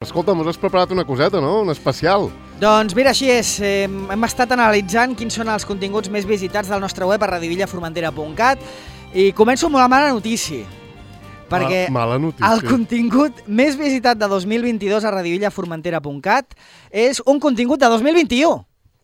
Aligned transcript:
Escolta, 0.00 0.32
mos 0.32 0.46
has 0.48 0.56
preparat 0.56 0.94
una 0.94 1.02
coseta, 1.04 1.42
no? 1.44 1.58
Un 1.60 1.68
especial. 1.68 2.30
Doncs 2.56 2.94
mira, 2.96 3.10
així 3.12 3.26
és. 3.28 3.50
Eh, 3.60 3.82
hem 3.84 4.24
estat 4.24 4.54
analitzant 4.56 5.12
quins 5.12 5.34
són 5.36 5.50
els 5.52 5.66
continguts 5.68 6.08
més 6.08 6.24
visitats 6.24 6.70
del 6.72 6.80
nostre 6.80 7.04
web 7.04 7.20
a 7.20 7.28
radivillaformentera.cat 7.34 8.62
i 9.12 9.26
començo 9.36 9.68
amb 9.68 9.76
una 9.76 9.90
mala 9.92 10.08
notícia. 10.16 10.64
Perquè 11.52 11.82
Ma- 11.90 11.98
mala 11.98 12.16
notícia. 12.18 12.48
el 12.48 12.64
contingut 12.64 13.44
més 13.46 13.76
visitat 13.76 14.16
de 14.16 14.24
2022 14.32 15.04
a 15.04 15.12
radivillaformentera.cat 15.18 16.56
és 16.90 17.20
un 17.26 17.36
contingut 17.38 17.84
de 17.84 17.92
2021. 17.92 18.56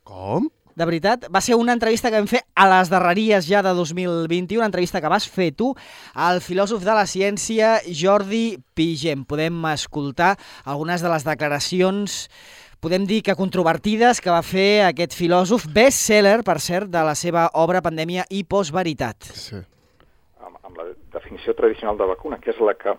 Com? 0.02 0.48
De 0.76 0.84
veritat, 0.84 1.24
va 1.32 1.40
ser 1.40 1.56
una 1.56 1.72
entrevista 1.72 2.10
que 2.12 2.18
vam 2.18 2.28
fer 2.28 2.42
a 2.52 2.66
les 2.68 2.90
darreries 2.92 3.46
ja 3.48 3.62
de 3.64 3.72
2021, 3.72 4.60
una 4.60 4.68
entrevista 4.68 5.00
que 5.00 5.08
vas 5.08 5.24
fer 5.24 5.54
tu 5.56 5.70
al 6.12 6.42
filòsof 6.44 6.84
de 6.84 6.92
la 6.98 7.06
ciència 7.08 7.78
Jordi 7.88 8.58
Pigem. 8.76 9.24
Podem 9.24 9.56
escoltar 9.72 10.34
algunes 10.68 11.00
de 11.00 11.08
les 11.08 11.24
declaracions 11.24 12.26
podem 12.86 13.06
dir 13.08 13.22
que 13.24 13.34
controvertides 13.34 14.20
que 14.20 14.30
va 14.30 14.42
fer 14.44 14.84
aquest 14.84 15.16
filòsof, 15.16 15.64
best-seller, 15.72 16.42
per 16.44 16.58
cert, 16.60 16.92
de 16.92 17.02
la 17.08 17.16
seva 17.16 17.48
obra 17.56 17.80
Pandèmia 17.82 18.26
i 18.30 18.44
Postveritat. 18.44 19.32
Sí. 19.32 19.62
amb, 20.44 20.60
amb 20.60 20.76
la 20.76 20.90
definició 21.16 21.56
tradicional 21.56 21.96
de 21.96 22.06
vacuna, 22.12 22.38
que 22.38 22.52
és 22.52 22.60
la 22.60 22.76
que 22.76 22.92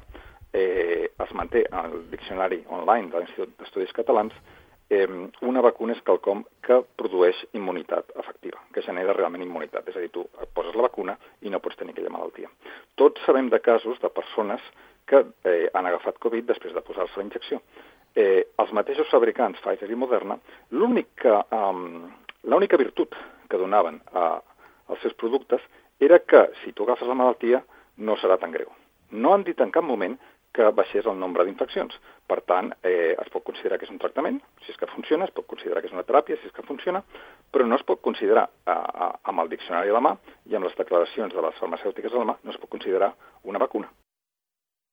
eh, 0.57 1.13
es 1.13 1.33
manté 1.37 1.63
al 1.71 1.93
diccionari 2.11 2.63
online 2.73 3.11
de 3.13 3.21
l'Institut 3.21 3.53
d'Estudis 3.61 3.93
Catalans, 3.93 4.33
eh, 4.89 5.07
una 5.41 5.61
vacuna 5.61 5.95
és 5.95 6.01
quelcom 6.07 6.43
que 6.65 6.81
produeix 6.99 7.39
immunitat 7.57 8.11
efectiva, 8.15 8.59
que 8.73 8.83
genera 8.85 9.15
realment 9.15 9.43
immunitat. 9.43 9.87
És 9.87 9.97
a 9.97 10.03
dir, 10.03 10.11
tu 10.13 10.25
et 10.41 10.51
poses 10.55 10.75
la 10.75 10.87
vacuna 10.87 11.17
i 11.41 11.53
no 11.53 11.61
pots 11.63 11.79
tenir 11.79 11.95
aquella 11.95 12.13
malaltia. 12.13 12.51
Tots 12.95 13.23
sabem 13.25 13.49
de 13.53 13.59
casos 13.59 13.99
de 14.03 14.09
persones 14.09 14.63
que 15.07 15.23
eh, 15.47 15.69
han 15.73 15.87
agafat 15.87 16.19
Covid 16.23 16.49
després 16.49 16.75
de 16.75 16.83
posar-se 16.83 17.19
la 17.19 17.27
injecció. 17.27 17.61
Eh, 18.17 18.47
els 18.59 18.73
mateixos 18.73 19.09
fabricants, 19.13 19.59
Pfizer 19.61 19.89
i 19.91 19.95
Moderna, 19.95 20.39
l'única 20.71 21.43
l'única 22.47 22.77
virtut 22.79 23.15
que 23.49 23.59
donaven 23.59 23.99
a, 24.13 24.39
als 24.87 25.03
seus 25.03 25.13
productes 25.13 25.61
era 25.99 26.19
que 26.19 26.47
si 26.63 26.73
tu 26.73 26.83
agafes 26.83 27.07
la 27.07 27.17
malaltia 27.17 27.63
no 27.97 28.15
serà 28.17 28.37
tan 28.39 28.51
greu. 28.51 28.69
No 29.11 29.33
han 29.33 29.43
dit 29.47 29.59
en 29.61 29.71
cap 29.71 29.85
moment 29.85 30.17
que 30.53 30.69
baixés 30.71 31.05
el 31.05 31.19
nombre 31.19 31.45
d'infeccions. 31.45 31.97
Per 32.27 32.39
tant, 32.49 32.71
eh, 32.83 33.15
es 33.19 33.29
pot 33.33 33.45
considerar 33.47 33.77
que 33.79 33.85
és 33.85 33.93
un 33.93 33.99
tractament, 34.01 34.39
si 34.65 34.73
és 34.73 34.79
que 34.79 34.89
funciona, 34.93 35.25
es 35.25 35.35
pot 35.35 35.47
considerar 35.47 35.81
que 35.81 35.91
és 35.91 35.95
una 35.95 36.05
teràpia, 36.07 36.39
si 36.41 36.49
és 36.49 36.55
que 36.55 36.65
funciona, 36.67 37.03
però 37.51 37.67
no 37.67 37.75
es 37.75 37.85
pot 37.87 38.01
considerar, 38.01 38.47
a, 38.65 39.13
amb 39.23 39.45
el 39.45 39.53
diccionari 39.53 39.93
a 39.93 39.99
la 39.99 40.03
mà 40.03 40.17
i 40.45 40.55
amb 40.55 40.67
les 40.67 40.75
declaracions 40.75 41.33
de 41.33 41.45
les 41.47 41.61
farmacèutiques 41.61 42.13
a 42.13 42.23
la 42.23 42.31
mà, 42.33 42.37
no 42.43 42.51
es 42.51 42.59
pot 42.61 42.69
considerar 42.69 43.13
una 43.43 43.59
vacuna. 43.59 43.91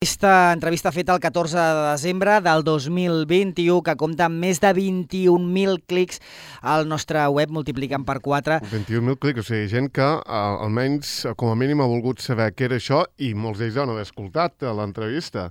Aquesta 0.05 0.53
entrevista 0.53 0.93
feta 0.93 1.15
el 1.15 1.21
14 1.21 1.57
de 1.57 1.85
desembre 1.93 2.33
del 2.45 2.63
2021, 2.63 3.79
que 3.87 3.95
compta 3.97 4.27
amb 4.27 4.37
més 4.37 4.59
de 4.61 4.69
21.000 4.77 5.79
clics 5.89 6.21
al 6.61 6.85
nostre 6.91 7.23
web, 7.33 7.49
multiplicant 7.49 8.05
per 8.05 8.19
4 8.21 8.59
21.000 8.69 9.17
clics, 9.23 9.41
o 9.41 9.47
sigui, 9.49 9.71
gent 9.73 9.89
que 9.97 10.05
uh, 10.05 10.59
almenys, 10.67 11.15
eh, 11.25 11.33
com 11.41 11.49
a 11.49 11.57
mínim, 11.57 11.81
ha 11.81 11.89
volgut 11.89 12.21
saber 12.21 12.51
què 12.53 12.69
era 12.69 12.77
això 12.77 13.01
i 13.17 13.33
molts 13.33 13.63
d'ells 13.63 13.79
deuen 13.79 13.95
haver 13.95 14.05
escoltat 14.05 14.69
uh, 14.69 14.75
l'entrevista. 14.77 15.47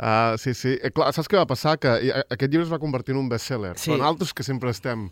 Uh, 0.00 0.34
sí, 0.34 0.56
sí. 0.58 0.74
Eh, 0.82 0.90
clar, 0.90 1.12
saps 1.14 1.30
què 1.30 1.38
va 1.38 1.46
passar? 1.46 1.76
Que 1.78 1.94
eh, 2.10 2.26
aquest 2.26 2.50
llibre 2.50 2.66
es 2.66 2.74
va 2.74 2.82
convertir 2.82 3.14
en 3.14 3.22
un 3.22 3.30
best-seller. 3.30 3.76
Sí. 3.78 3.94
Nosaltres, 3.94 4.34
que 4.34 4.50
sempre 4.50 4.74
estem 4.74 5.06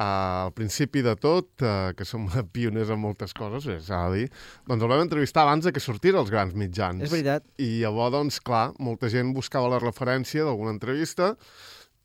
uh, 0.00 0.46
al 0.46 0.54
principi 0.56 1.02
de 1.04 1.14
tot, 1.20 1.50
uh, 1.60 1.90
que 1.96 2.06
som 2.08 2.24
pioners 2.54 2.92
en 2.94 3.02
moltes 3.02 3.34
coses, 3.36 3.68
eh, 3.68 3.80
s'ha 3.84 4.06
de 4.08 4.22
dir, 4.22 4.30
doncs 4.68 4.86
el 4.86 4.92
vam 4.92 5.04
entrevistar 5.04 5.44
abans 5.44 5.66
de 5.66 5.74
que 5.76 5.82
sortís 5.84 6.16
als 6.16 6.32
grans 6.32 6.56
mitjans. 6.56 7.04
És 7.04 7.12
veritat. 7.12 7.44
I 7.60 7.82
llavors, 7.84 8.14
doncs, 8.16 8.40
clar, 8.44 8.70
molta 8.80 9.12
gent 9.12 9.34
buscava 9.36 9.70
la 9.70 9.82
referència 9.82 10.46
d'alguna 10.46 10.74
entrevista 10.76 11.34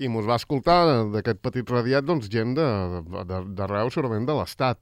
i 0.04 0.10
mos 0.12 0.26
va 0.28 0.36
escoltar 0.36 1.08
d'aquest 1.14 1.40
petit 1.40 1.70
radiat 1.72 2.04
doncs, 2.04 2.28
gent 2.32 2.52
d'arreu, 2.58 3.24
de, 3.30 3.40
d'arreu, 3.56 3.92
segurament, 3.94 4.28
de 4.28 4.36
l'Estat. 4.36 4.82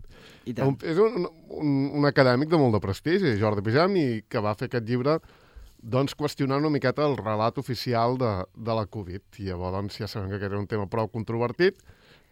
Un, 0.49 0.73
és 0.81 0.97
un, 0.97 1.27
un, 1.53 1.75
un 1.99 2.09
acadèmic 2.09 2.49
de 2.49 2.57
molt 2.57 2.73
de 2.73 2.81
prestigi, 2.81 3.35
Jordi 3.37 3.61
Pijam, 3.65 3.93
i 3.99 4.23
que 4.25 4.41
va 4.41 4.55
fer 4.57 4.71
aquest 4.71 4.89
llibre 4.89 5.19
doncs, 5.83 6.15
qüestionant 6.17 6.63
una 6.63 6.71
miqueta 6.73 7.05
el 7.05 7.17
relat 7.19 7.59
oficial 7.61 8.17
de, 8.17 8.31
de 8.55 8.77
la 8.79 8.87
Covid. 8.89 9.25
I 9.37 9.51
llavors 9.51 9.77
doncs, 9.77 9.99
ja 10.01 10.09
sabem 10.09 10.31
que 10.31 10.39
aquest 10.39 10.49
era 10.49 10.61
un 10.63 10.69
tema 10.71 10.89
prou 10.89 11.11
controvertit, 11.13 11.77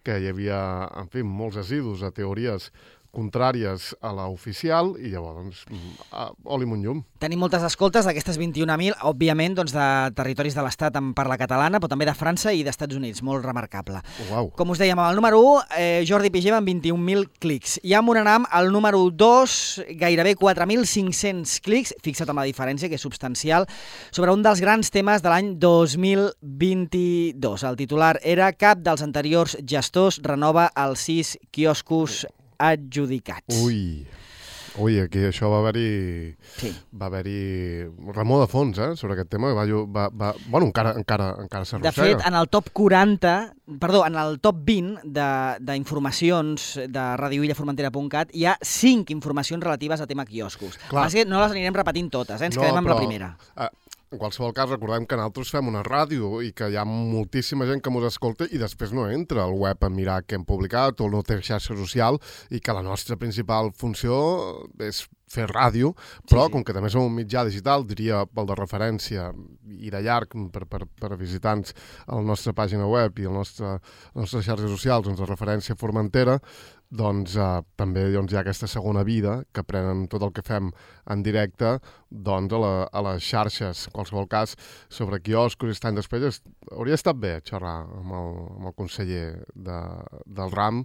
que 0.05 0.17
hi 0.17 0.29
havia, 0.31 0.61
en 1.01 1.09
fi, 1.13 1.23
molts 1.23 1.59
asidus 1.61 2.03
a 2.03 2.11
teories 2.15 2.71
contràries 3.11 3.91
a 4.01 4.11
la 4.15 4.27
oficial 4.31 4.95
i 4.99 5.11
llavors, 5.11 5.65
mm, 5.69 6.07
a, 6.11 6.31
oli 6.55 6.65
amb 6.65 6.73
un 6.77 6.83
llum. 6.83 7.03
Tenim 7.21 7.39
moltes 7.43 7.63
escoltes 7.67 8.05
d'aquestes 8.07 8.37
21.000, 8.39 8.95
òbviament, 9.07 9.55
doncs, 9.59 9.73
de 9.75 9.87
territoris 10.15 10.55
de 10.55 10.63
l'Estat 10.63 10.95
en 10.97 11.13
parla 11.13 11.37
catalana, 11.37 11.79
però 11.79 11.89
també 11.91 12.05
de 12.07 12.15
França 12.15 12.53
i 12.53 12.63
d'Estats 12.63 12.95
Units, 12.95 13.21
molt 13.21 13.45
remarcable. 13.45 14.01
Uau. 14.31 14.49
Com 14.57 14.69
us 14.71 14.79
dèiem, 14.79 14.97
amb 14.97 15.09
el 15.11 15.15
número 15.19 15.41
1, 15.43 15.61
eh, 15.77 16.03
Jordi 16.07 16.31
Pigem 16.31 16.55
amb 16.55 16.67
21.000 16.67 17.27
clics. 17.39 17.79
I 17.83 17.93
amb 17.93 18.09
un 18.09 18.17
anam 18.17 18.45
al 18.49 18.71
número 18.71 19.09
2, 19.11 19.83
gairebé 19.99 20.35
4.500 20.35 21.59
clics, 21.61 21.93
fixa't 22.01 22.29
amb 22.29 22.39
la 22.39 22.47
diferència, 22.47 22.89
que 22.89 22.95
és 22.95 23.01
substancial, 23.01 23.67
sobre 24.11 24.31
un 24.31 24.41
dels 24.41 24.61
grans 24.61 24.89
temes 24.89 25.21
de 25.21 25.29
l'any 25.29 25.59
2022. 25.59 27.63
El 27.63 27.75
titular 27.75 28.19
era 28.23 28.51
cap 28.53 28.79
dels 28.79 29.01
anteriors 29.01 29.57
gestors 29.67 30.19
renova 30.23 30.71
els 30.75 30.99
sis 30.99 31.37
quioscos 31.51 32.25
adjudicats. 32.61 33.57
Ui, 33.65 34.05
ui, 34.79 34.93
aquí 35.01 35.19
això 35.27 35.49
va 35.51 35.57
haver-hi... 35.59 36.31
Sí. 36.61 36.69
Va 36.95 37.07
haver-hi 37.09 37.87
remor 38.15 38.43
de 38.45 38.47
fons, 38.51 38.77
eh, 38.79 38.91
sobre 38.95 39.17
aquest 39.17 39.31
tema. 39.33 39.49
Va, 39.57 39.65
va, 39.67 40.05
va, 40.13 40.29
bueno, 40.47 40.67
encara, 40.69 40.93
encara, 40.99 41.31
encara 41.43 41.65
De 41.65 41.69
s'arrossega. 41.73 42.17
fet, 42.19 42.27
en 42.29 42.37
el 42.39 42.47
top 42.53 42.69
40, 42.71 43.33
perdó, 43.81 44.05
en 44.07 44.15
el 44.21 44.39
top 44.39 44.61
20 44.69 45.01
de- 45.03 45.57
d'informacions 45.71 46.69
de, 46.85 46.87
de 46.87 47.05
radioillaformentera.cat 47.17 48.31
hi 48.33 48.45
ha 48.47 48.55
5 48.61 49.11
informacions 49.11 49.63
relatives 49.63 50.01
a 50.01 50.07
tema 50.07 50.25
quioscos. 50.25 50.77
Clar. 50.89 51.09
Que 51.11 51.25
no 51.25 51.41
les 51.43 51.51
anirem 51.51 51.75
repetint 51.75 52.09
totes, 52.13 52.39
eh? 52.41 52.45
ens 52.51 52.55
no, 52.55 52.63
quedem 52.63 52.77
amb 52.83 52.87
la 52.93 52.99
primera. 52.99 53.33
Eh, 53.57 53.69
en 54.11 54.19
qualsevol 54.19 54.51
cas, 54.51 54.67
recordem 54.69 55.05
que 55.07 55.15
nosaltres 55.15 55.53
fem 55.55 55.69
una 55.71 55.85
ràdio 55.87 56.41
i 56.43 56.51
que 56.51 56.67
hi 56.67 56.75
ha 56.75 56.83
moltíssima 56.87 57.67
gent 57.69 57.79
que 57.83 57.93
ens 57.93 58.09
escolta 58.09 58.47
i 58.51 58.59
després 58.59 58.91
no 58.91 59.07
entra 59.07 59.45
al 59.45 59.55
web 59.55 59.87
a 59.87 59.89
mirar 59.89 60.19
què 60.25 60.35
hem 60.35 60.43
publicat 60.47 60.99
o 60.99 61.07
no 61.09 61.23
té 61.23 61.39
xarxa 61.39 61.77
social 61.79 62.19
i 62.51 62.59
que 62.59 62.75
la 62.75 62.83
nostra 62.83 63.15
principal 63.15 63.71
funció 63.71 64.17
és 64.83 65.05
fer 65.31 65.47
ràdio, 65.51 65.93
però 66.29 66.45
Sí, 66.45 66.49
sí. 66.49 66.53
com 66.55 66.65
que 66.67 66.75
també 66.75 66.91
som 66.91 67.07
un 67.07 67.15
mitjà 67.15 67.45
digital, 67.47 67.85
diria 67.87 68.25
pel 68.27 68.49
de 68.49 68.57
referència 68.59 69.29
i 69.77 69.89
de 69.93 70.03
llarg 70.03 70.35
per, 70.53 70.65
per, 70.67 70.83
per 70.99 71.15
visitants 71.17 71.73
a 72.07 72.19
la 72.19 72.25
nostra 72.33 72.53
pàgina 72.53 72.87
web 72.89 73.19
i 73.19 73.25
a 73.25 73.31
a 73.31 73.39
les 73.39 73.55
nostres 74.15 74.45
xarxes 74.45 74.69
socials, 74.69 75.07
doncs 75.07 75.19
de 75.19 75.29
referència 75.29 75.77
Formentera, 75.79 76.39
doncs 76.91 77.37
eh, 77.39 77.61
també 77.79 78.03
doncs, 78.11 78.33
hi 78.33 78.37
ha 78.37 78.43
aquesta 78.43 78.67
segona 78.67 79.05
vida 79.07 79.37
que 79.55 79.63
prenen 79.63 80.07
tot 80.11 80.25
el 80.27 80.33
que 80.35 80.43
fem 80.43 80.69
en 81.13 81.23
directe 81.23 81.77
doncs, 82.11 82.53
a, 82.53 82.59
la, 82.59 82.71
a 82.91 83.03
les 83.07 83.23
xarxes. 83.23 83.87
En 83.87 83.95
qualsevol 83.95 84.27
cas, 84.31 84.57
sobre 84.91 85.21
quioscos 85.23 85.71
i 85.71 85.77
estan 85.77 85.95
després, 85.95 86.41
hauria 86.71 86.99
estat 86.99 87.15
bé 87.15 87.37
xerrar 87.47 87.77
amb 87.87 88.15
el, 88.19 88.31
amb 88.57 88.71
el 88.73 88.77
conseller 88.77 89.25
de, 89.55 89.81
del 90.27 90.51
RAM, 90.51 90.83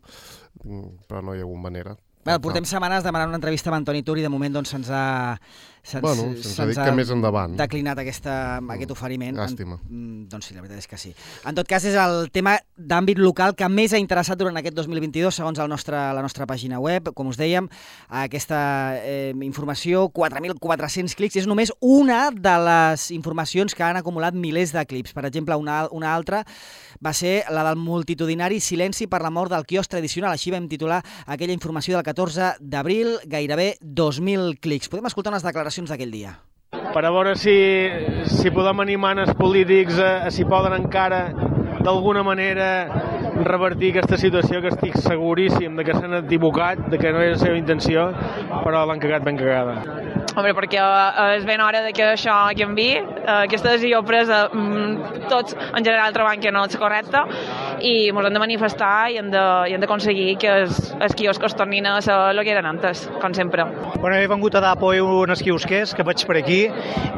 però 1.11 1.25
no 1.27 1.35
hi 1.35 1.43
ha 1.43 1.49
hagut 1.49 1.65
manera. 1.67 1.97
Bueno, 2.27 2.41
portem 2.43 2.65
setmanes 2.67 3.05
demanant 3.07 3.31
una 3.31 3.39
entrevista 3.39 3.71
amb 3.71 3.77
Antoni 3.77 4.01
Tur 4.03 4.17
i 4.19 4.25
de 4.25 4.31
moment 4.33 4.57
doncs, 4.57 4.73
se'ns 4.73 4.89
ha, 4.91 5.37
se'ns, 5.87 6.03
Bueno, 6.03 6.25
se'ns 6.35 6.59
ha 6.59 6.67
dit 6.67 6.79
que 6.83 6.93
més 6.97 7.11
endavant. 7.15 7.55
declinat 7.57 7.99
aquesta, 8.03 8.57
aquest 8.75 8.91
oferiment. 8.91 9.37
Llàstima. 9.39 9.79
En, 9.87 10.25
mm, 10.25 10.29
doncs 10.33 10.49
sí, 10.49 10.55
la 10.57 10.61
veritat 10.65 10.79
és 10.83 10.89
que 10.91 10.99
sí. 10.99 11.13
En 11.47 11.55
tot 11.55 11.69
cas, 11.71 11.85
és 11.87 11.95
el 11.95 12.31
tema 12.35 12.57
d'àmbit 12.77 13.19
local 13.23 13.55
que 13.55 13.69
més 13.71 13.93
ha 13.95 13.99
interessat 14.03 14.37
durant 14.39 14.57
aquest 14.59 14.75
2022, 14.75 15.35
segons 15.39 15.59
el 15.63 15.69
nostre, 15.71 15.95
la 15.95 16.23
nostra 16.23 16.47
pàgina 16.47 16.81
web. 16.83 17.13
Com 17.15 17.29
us 17.29 17.37
dèiem, 17.39 17.69
aquesta 18.11 18.97
eh, 18.99 19.33
informació, 19.43 20.09
4.400 20.11 21.15
clics, 21.15 21.37
és 21.37 21.47
només 21.47 21.71
una 21.81 22.31
de 22.33 22.57
les 22.67 23.11
informacions 23.13 23.75
que 23.75 23.85
han 23.85 23.97
acumulat 23.97 24.35
milers 24.35 24.73
de 24.73 24.85
clips. 24.87 25.13
Per 25.13 25.25
exemple, 25.25 25.55
una, 25.55 25.87
una 25.93 26.15
altra 26.15 26.43
va 27.05 27.13
ser 27.13 27.45
la 27.53 27.63
del 27.63 27.77
multitudinari 27.77 28.59
silenci 28.59 29.07
per 29.07 29.21
la 29.23 29.31
mort 29.31 29.53
del 29.53 29.65
quiosc 29.67 29.91
tradicional. 29.91 30.33
Així 30.33 30.51
vam 30.51 30.67
titular 30.67 31.03
aquella 31.27 31.53
informació 31.53 31.95
del 31.95 32.05
14 32.05 32.57
d'abril, 32.61 33.19
gairebé 33.27 33.77
2.000 33.85 34.59
clics. 34.59 34.89
Podem 34.89 35.07
escoltar 35.07 35.31
unes 35.33 35.45
declaracions 35.45 35.76
d'aquell 35.85 36.11
dia. 36.11 36.33
per 36.73 37.05
a 37.05 37.11
veure 37.13 37.35
si, 37.37 37.53
si 38.25 38.51
podem 38.51 38.81
animar 38.81 39.19
els 39.19 39.35
polítics 39.37 39.99
a, 40.01 40.25
a 40.27 40.31
si 40.33 40.45
poden 40.45 40.73
encara 40.73 41.29
d'alguna 41.85 42.23
manera 42.25 43.16
revertir 43.45 43.91
aquesta 43.95 44.17
situació 44.19 44.61
que 44.63 44.69
estic 44.73 44.97
seguríssim 45.03 45.77
de 45.77 45.85
que 45.85 45.95
s'han 45.95 46.15
equivocat, 46.23 46.87
de 46.91 46.99
que 46.99 47.13
no 47.13 47.21
és 47.23 47.37
la 47.37 47.45
seva 47.47 47.57
intenció, 47.59 48.11
però 48.65 48.85
l'han 48.87 49.01
cagat 49.03 49.25
ben 49.27 49.37
cagada. 49.37 49.81
Hombre, 50.37 50.53
perquè 50.53 50.77
eh, 50.77 51.37
és 51.39 51.47
ben 51.49 51.61
hora 51.65 51.81
de 51.81 51.95
que 51.97 52.05
això 52.13 52.35
canvi. 52.59 52.91
Eh, 52.99 53.37
aquesta 53.47 53.71
decisió 53.73 54.03
presa 54.05 54.51
mm, 54.53 55.23
tots 55.31 55.57
en 55.57 55.83
general 55.85 56.13
trobant 56.13 56.43
que 56.43 56.53
no 56.53 56.67
és 56.69 56.77
correcta 56.77 57.23
i 57.81 58.11
ens 58.11 58.27
hem 58.29 58.35
de 58.37 58.43
manifestar 58.43 59.09
i 59.13 59.17
hem 59.17 59.31
de- 59.33 59.71
i 59.71 59.73
hem 59.75 59.81
d'aconseguir 59.81 60.37
que 60.39 60.51
els, 60.63 60.93
els 61.01 61.15
quioscos 61.17 61.55
tornin 61.57 61.87
a 61.87 62.01
ser 62.03 62.13
el 62.35 62.43
que 62.45 62.53
eren 62.53 62.67
antes, 62.69 63.07
com 63.23 63.33
sempre. 63.35 63.65
Bueno, 64.01 64.17
he 64.17 64.27
vengut 64.29 64.55
a 64.57 64.61
dar 64.61 64.75
apoyo 64.77 65.07
a 65.09 65.23
uns 65.25 65.43
quiosquers 65.43 65.95
que 65.95 66.05
veig 66.05 66.27
per 66.27 66.37
aquí 66.43 66.67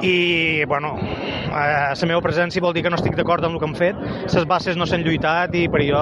i, 0.03 0.65
bueno, 0.67 0.95
eh, 1.03 1.95
la 1.99 2.07
meva 2.07 2.23
presència 2.23 2.63
vol 2.63 2.73
dir 2.75 2.85
que 2.87 2.91
no 2.91 2.97
estic 3.01 3.17
d'acord 3.19 3.45
amb 3.45 3.55
el 3.59 3.61
que 3.61 3.67
han 3.67 3.75
fet. 3.75 3.97
Les 4.33 4.47
bases 4.47 4.77
no 4.79 4.87
s'han 4.87 5.03
lluitat 5.03 5.55
i 5.59 5.67
per 5.69 5.83
jo 5.83 5.99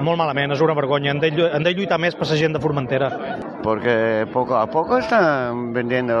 molt 0.00 0.16
malament, 0.18 0.52
és 0.52 0.60
una 0.64 0.74
vergonya. 0.74 1.10
Han 1.12 1.20
de, 1.20 1.30
llu- 1.30 1.50
han 1.52 1.62
de 1.66 1.74
lluitar 1.74 1.98
més 2.00 2.14
per 2.16 2.28
la 2.30 2.36
gent 2.36 2.52
de 2.56 2.60
Formentera. 2.60 3.10
porque 3.62 4.26
poco 4.32 4.56
a 4.56 4.66
poco 4.66 4.96
están 4.96 5.74
vendiendo 5.74 6.14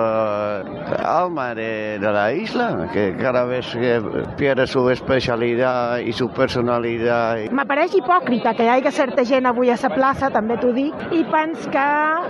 alma 1.02 1.54
de, 1.54 1.98
de 1.98 2.12
la 2.12 2.32
isla, 2.34 2.88
que 2.92 3.16
cada 3.16 3.44
vez 3.44 3.74
eh, 3.76 3.98
pierde 4.36 4.66
su 4.66 4.88
especialidad 4.90 5.98
y 6.00 6.12
su 6.12 6.28
personalidad. 6.28 7.38
M'apareix 7.50 7.94
hipòcrita 7.96 8.52
que 8.54 8.64
hi 8.64 8.68
hagi 8.74 8.92
certa 8.92 9.24
gent 9.24 9.46
avui 9.46 9.70
a 9.70 9.78
la 9.80 9.88
plaça, 9.94 10.28
també 10.30 10.58
t'ho 10.60 10.74
dic, 10.76 10.94
i 11.16 11.24
pens 11.32 11.64
que 11.72 11.86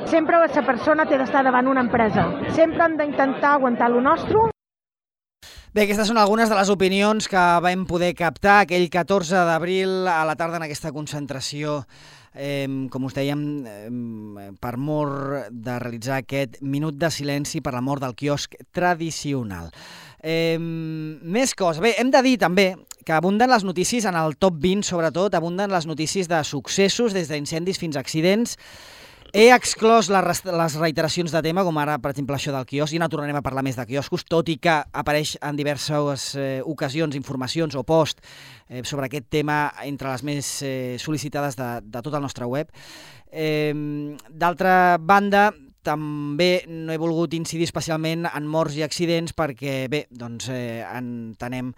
sempre 0.07 0.39
la 0.39 0.63
persona 0.63 1.07
té 1.07 1.19
d'estar 1.19 1.43
davant 1.43 1.67
una 1.67 1.81
empresa. 1.81 2.29
Sempre 2.55 2.85
hem 2.85 2.97
d'intentar 2.97 3.57
aguantar 3.59 3.91
lo 3.91 4.01
nostre 4.01 4.39
Bé, 5.71 5.85
aquestes 5.85 6.09
són 6.11 6.19
algunes 6.19 6.51
de 6.51 6.57
les 6.59 6.71
opinions 6.73 7.29
que 7.31 7.43
vam 7.63 7.85
poder 7.87 8.09
captar 8.19 8.65
aquell 8.65 8.89
14 8.91 9.45
d'abril 9.47 10.09
a 10.11 10.25
la 10.27 10.35
tarda 10.35 10.59
en 10.59 10.65
aquesta 10.67 10.91
concentració 10.91 11.77
eh, 12.35 12.67
com 12.91 13.07
us 13.07 13.15
dèiem, 13.15 13.45
eh, 13.71 14.49
per 14.59 14.75
mort 14.83 15.47
de 15.55 15.77
realitzar 15.79 16.19
aquest 16.25 16.59
minut 16.67 16.99
de 16.99 17.13
silenci 17.15 17.63
per 17.63 17.77
la 17.77 17.85
mort 17.87 18.03
del 18.03 18.17
quiosc 18.19 18.59
tradicional. 18.75 19.71
Eh, 20.19 20.59
més 20.59 21.55
coses. 21.55 21.79
Bé, 21.79 21.95
hem 22.03 22.11
de 22.11 22.25
dir 22.27 22.37
també 22.43 22.73
que 23.07 23.15
abunden 23.15 23.55
les 23.55 23.63
notícies 23.63 24.11
en 24.11 24.19
el 24.19 24.35
top 24.43 24.59
20, 24.59 24.83
sobretot, 24.83 25.39
abunden 25.39 25.71
les 25.71 25.87
notícies 25.87 26.27
de 26.27 26.43
successos, 26.43 27.15
des 27.15 27.31
d'incendis 27.31 27.79
fins 27.79 27.95
a 27.95 28.03
accidents, 28.03 28.59
He 29.31 29.47
exclòs 29.55 30.09
les, 30.11 30.43
les 30.43 30.75
reiteracions 30.81 31.31
de 31.31 31.43
tema, 31.45 31.63
com 31.63 31.77
ara, 31.79 31.97
per 32.03 32.11
exemple, 32.11 32.35
això 32.35 32.51
del 32.55 32.67
quiosc, 32.67 32.97
i 32.97 32.99
no 32.99 33.07
tornarem 33.11 33.39
a 33.39 33.45
parlar 33.47 33.63
més 33.63 33.79
de 33.79 33.87
quioscos, 33.87 34.25
tot 34.27 34.51
i 34.51 34.57
que 34.59 34.75
apareix 34.91 35.37
en 35.47 35.59
diverses 35.59 36.33
eh, 36.35 36.59
ocasions 36.67 37.15
informacions 37.15 37.79
o 37.79 37.85
post 37.87 38.25
eh, 38.25 38.83
sobre 38.83 39.07
aquest 39.07 39.31
tema 39.31 39.63
entre 39.87 40.11
les 40.11 40.27
més 40.27 40.53
eh, 40.67 40.99
sol·licitades 40.99 41.59
de, 41.59 41.71
de 41.87 42.03
tot 42.03 42.19
el 42.19 42.27
nostre 42.27 42.49
web. 42.51 42.75
Eh, 43.31 43.71
D'altra 44.31 44.99
banda, 44.99 45.51
també 45.87 46.65
no 46.69 46.93
he 46.93 47.01
volgut 47.01 47.33
incidir 47.39 47.69
especialment 47.69 48.27
en 48.29 48.49
morts 48.51 48.77
i 48.77 48.83
accidents 48.85 49.33
perquè, 49.37 49.85
bé, 49.89 50.05
doncs 50.11 50.51
eh, 50.53 50.83
entenem 50.91 51.71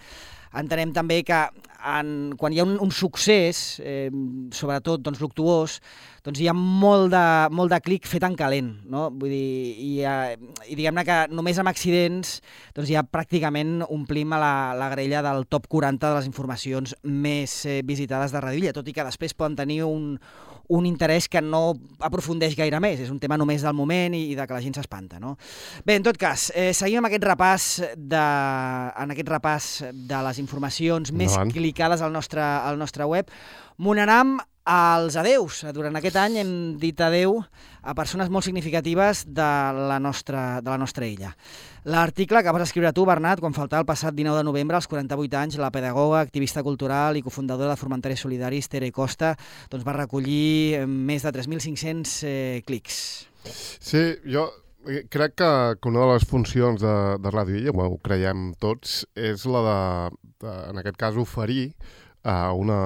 entenem 0.61 0.93
també 0.95 1.23
que 1.27 1.45
en, 1.83 2.33
quan 2.39 2.55
hi 2.55 2.61
ha 2.61 2.67
un, 2.67 2.77
un 2.83 2.93
succés, 2.95 3.81
eh, 3.83 4.09
sobretot 4.55 5.03
doncs, 5.03 5.21
luctuós, 5.23 5.79
doncs 6.23 6.39
hi 6.39 6.47
ha 6.51 6.55
molt 6.55 7.11
de, 7.15 7.25
molt 7.55 7.73
de 7.73 7.81
clic 7.83 8.07
fet 8.07 8.25
en 8.27 8.37
calent, 8.39 8.71
no? 8.91 9.09
Vull 9.11 9.33
dir, 9.33 9.49
i, 9.83 9.91
eh, 10.07 10.37
i 10.71 10.79
diguem-ne 10.79 11.05
que 11.09 11.19
només 11.35 11.59
amb 11.59 11.73
accidents 11.73 12.37
doncs 12.77 12.93
ja 12.93 13.03
pràcticament 13.03 13.83
omplim 13.89 14.37
a 14.37 14.41
la, 14.43 14.55
la 14.79 14.93
grella 14.95 15.25
del 15.27 15.47
top 15.51 15.69
40 15.73 16.07
de 16.09 16.21
les 16.21 16.31
informacions 16.31 16.95
més 17.03 17.59
eh, 17.67 17.81
visitades 17.87 18.35
de 18.35 18.45
Radioilla, 18.45 18.77
tot 18.77 18.89
i 18.89 18.97
que 18.97 19.09
després 19.09 19.35
poden 19.35 19.59
tenir 19.59 19.83
un, 19.89 20.15
un 20.73 20.87
interès 20.89 21.29
que 21.29 21.43
no 21.45 21.75
aprofundeix 22.01 22.57
gaire 22.59 22.81
més, 22.83 23.01
és 23.05 23.11
un 23.13 23.21
tema 23.23 23.39
només 23.41 23.65
del 23.65 23.77
moment 23.77 24.15
i, 24.17 24.25
i 24.33 24.39
de 24.39 24.47
que 24.47 24.57
la 24.57 24.63
gent 24.65 24.77
s'espanta. 24.79 25.21
No? 25.23 25.37
Bé, 25.85 25.99
en 25.99 26.07
tot 26.07 26.19
cas, 26.21 26.51
eh, 26.57 26.71
seguim 26.77 27.03
amb 27.03 27.11
aquest 27.11 27.27
repàs 27.29 27.67
de, 27.97 28.23
en 29.05 29.13
aquest 29.15 29.35
repàs 29.35 29.73
de 29.93 30.23
les 30.29 30.41
informacions 30.43 31.13
més 31.13 31.33
Endavant. 31.33 31.53
clicades 31.53 32.03
al 32.03 32.15
nostre, 32.15 32.43
al 32.43 32.81
nostre 32.81 33.09
web. 33.09 33.31
M'ho 33.83 33.95
n'anam 33.99 34.39
als 34.65 35.17
adeus. 35.19 35.65
Durant 35.75 35.97
aquest 35.99 36.17
any 36.21 36.39
hem 36.43 36.53
dit 36.79 37.01
adeu 37.03 37.41
a 37.83 37.95
persones 37.99 38.31
molt 38.31 38.47
significatives 38.47 39.25
de 39.27 39.51
la 39.91 39.99
nostra, 40.01 40.61
de 40.63 40.71
la 40.71 40.79
nostra 40.79 41.07
illa. 41.07 41.35
L'article 41.85 42.45
que 42.47 42.53
vas 42.55 42.63
escriure 42.63 42.93
tu, 42.95 43.03
Bernat, 43.03 43.41
quan 43.43 43.57
faltava 43.57 43.83
el 43.83 43.89
passat 43.89 44.15
19 44.15 44.39
de 44.39 44.47
novembre, 44.47 44.77
als 44.79 44.87
48 44.87 45.39
anys, 45.41 45.57
la 45.59 45.73
pedagoga, 45.75 46.21
activista 46.23 46.63
cultural 46.63 47.17
i 47.19 47.23
cofundadora 47.27 47.73
de 47.73 47.81
Formentera 47.81 48.15
Solidaris, 48.15 48.69
Tere 48.71 48.93
Costa, 48.95 49.33
doncs 49.71 49.83
va 49.83 49.97
recollir 49.97 50.79
eh, 50.79 50.85
més 50.87 51.27
de 51.27 51.33
3.500 51.35 52.13
eh, 52.29 52.61
clics. 52.69 53.01
Sí, 53.83 54.05
jo 54.23 54.47
eh, 54.87 55.03
crec 55.11 55.35
que, 55.43 55.51
que 55.83 55.91
una 55.91 56.05
de 56.07 56.13
les 56.13 56.29
funcions 56.31 56.79
de, 56.79 56.95
de 57.19 57.35
Ràdio 57.35 57.59
Illa, 57.59 57.75
ho 57.75 57.99
creiem 57.99 58.53
tots, 58.63 59.03
és 59.19 59.43
la 59.51 59.67
de, 59.67 59.81
de 60.47 60.55
en 60.71 60.79
aquest 60.85 61.03
cas, 61.03 61.19
oferir 61.19 61.73
uh, 62.23 62.55
una, 62.55 62.79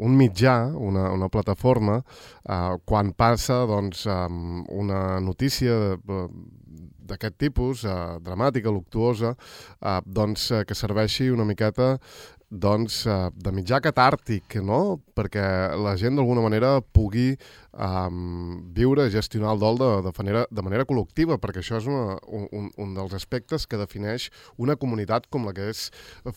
un 0.00 0.16
mitjà, 0.16 0.56
una, 0.72 1.10
una 1.12 1.28
plataforma, 1.28 2.00
uh, 2.00 2.80
quan 2.88 3.12
passa 3.12 3.66
doncs, 3.68 4.06
una 4.08 5.20
notícia 5.20 5.98
d'aquest 7.04 7.38
tipus, 7.38 7.84
uh, 7.84 8.16
dramàtica, 8.24 8.72
luctuosa, 8.72 9.34
uh, 9.34 10.00
doncs, 10.06 10.50
uh, 10.52 10.62
que 10.64 10.76
serveixi 10.78 11.30
una 11.30 11.46
miqueta 11.48 11.94
doncs, 12.54 13.00
uh, 13.10 13.28
de 13.34 13.50
mitjà 13.54 13.80
catàrtic, 13.82 14.58
no? 14.62 15.00
perquè 15.14 15.42
la 15.80 15.94
gent 15.98 16.14
d'alguna 16.18 16.42
manera 16.44 16.76
pugui 16.94 17.32
um, 17.72 18.60
viure, 18.74 19.08
gestionar 19.10 19.54
el 19.54 19.62
dol 19.62 19.78
de, 19.80 19.88
de, 20.06 20.12
manera, 20.18 20.44
de 20.50 20.64
manera 20.66 20.86
col·lectiva, 20.86 21.38
perquè 21.42 21.62
això 21.62 21.80
és 21.80 21.88
una, 21.90 22.18
un, 22.28 22.70
un 22.78 22.94
dels 22.96 23.14
aspectes 23.18 23.66
que 23.66 23.80
defineix 23.80 24.28
una 24.56 24.78
comunitat 24.80 25.26
com 25.30 25.48
la 25.48 25.54
que 25.56 25.68
és 25.72 25.88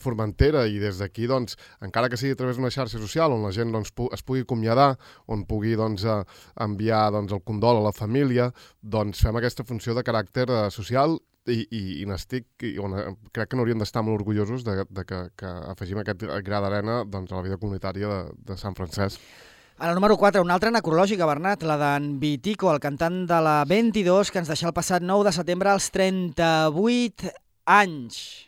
Formentera, 0.01 0.65
i 0.67 0.81
des 0.81 0.99
d'aquí, 1.01 1.27
doncs, 1.29 1.57
encara 1.85 2.09
que 2.09 2.17
sigui 2.19 2.35
a 2.35 2.39
través 2.39 2.57
d'una 2.57 2.73
xarxa 2.73 3.01
social 3.01 3.33
on 3.35 3.45
la 3.45 3.53
gent 3.55 3.71
doncs, 3.73 3.93
pu 3.93 4.09
es 4.13 4.25
pugui 4.25 4.45
acomiadar, 4.45 4.95
on 5.27 5.45
pugui 5.49 5.77
doncs, 5.77 6.05
eh, 6.05 6.21
enviar 6.65 7.07
doncs, 7.15 7.33
el 7.33 7.45
condol 7.45 7.81
a 7.81 7.87
la 7.87 7.95
família, 7.95 8.51
doncs 8.81 9.21
fem 9.23 9.37
aquesta 9.37 9.65
funció 9.67 9.95
de 9.97 10.05
caràcter 10.07 10.49
eh, 10.49 10.61
social 10.73 11.19
i, 11.47 11.63
i, 11.71 11.81
i 12.01 12.05
n'estic, 12.09 12.47
crec 12.59 13.49
que 13.49 13.59
n'hauríem 13.59 13.81
d'estar 13.81 14.03
molt 14.05 14.21
orgullosos 14.21 14.65
de, 14.67 14.83
de 14.89 15.05
que, 15.07 15.21
que 15.39 15.51
afegim 15.73 16.01
aquest 16.01 16.25
gra 16.45 16.61
d'arena 16.63 17.01
doncs, 17.07 17.31
a 17.31 17.39
la 17.39 17.45
vida 17.45 17.59
comunitària 17.61 18.09
de, 18.11 18.23
de 18.51 18.57
Sant 18.59 18.77
Francesc. 18.77 19.21
A 19.77 19.91
la 19.91 19.93
número 19.93 20.17
4, 20.17 20.41
una 20.41 20.55
altra 20.57 20.71
necrològica, 20.73 21.27
Bernat, 21.29 21.61
la 21.61 21.77
d'en 21.77 22.15
Vitico, 22.17 22.71
el 22.73 22.81
cantant 22.81 23.25
de 23.29 23.37
la 23.45 23.59
22, 23.69 24.31
que 24.33 24.41
ens 24.41 24.49
deixà 24.49 24.71
el 24.71 24.73
passat 24.73 25.05
9 25.05 25.27
de 25.27 25.35
setembre 25.35 25.69
als 25.69 25.91
38 25.93 27.29
anys. 27.69 28.46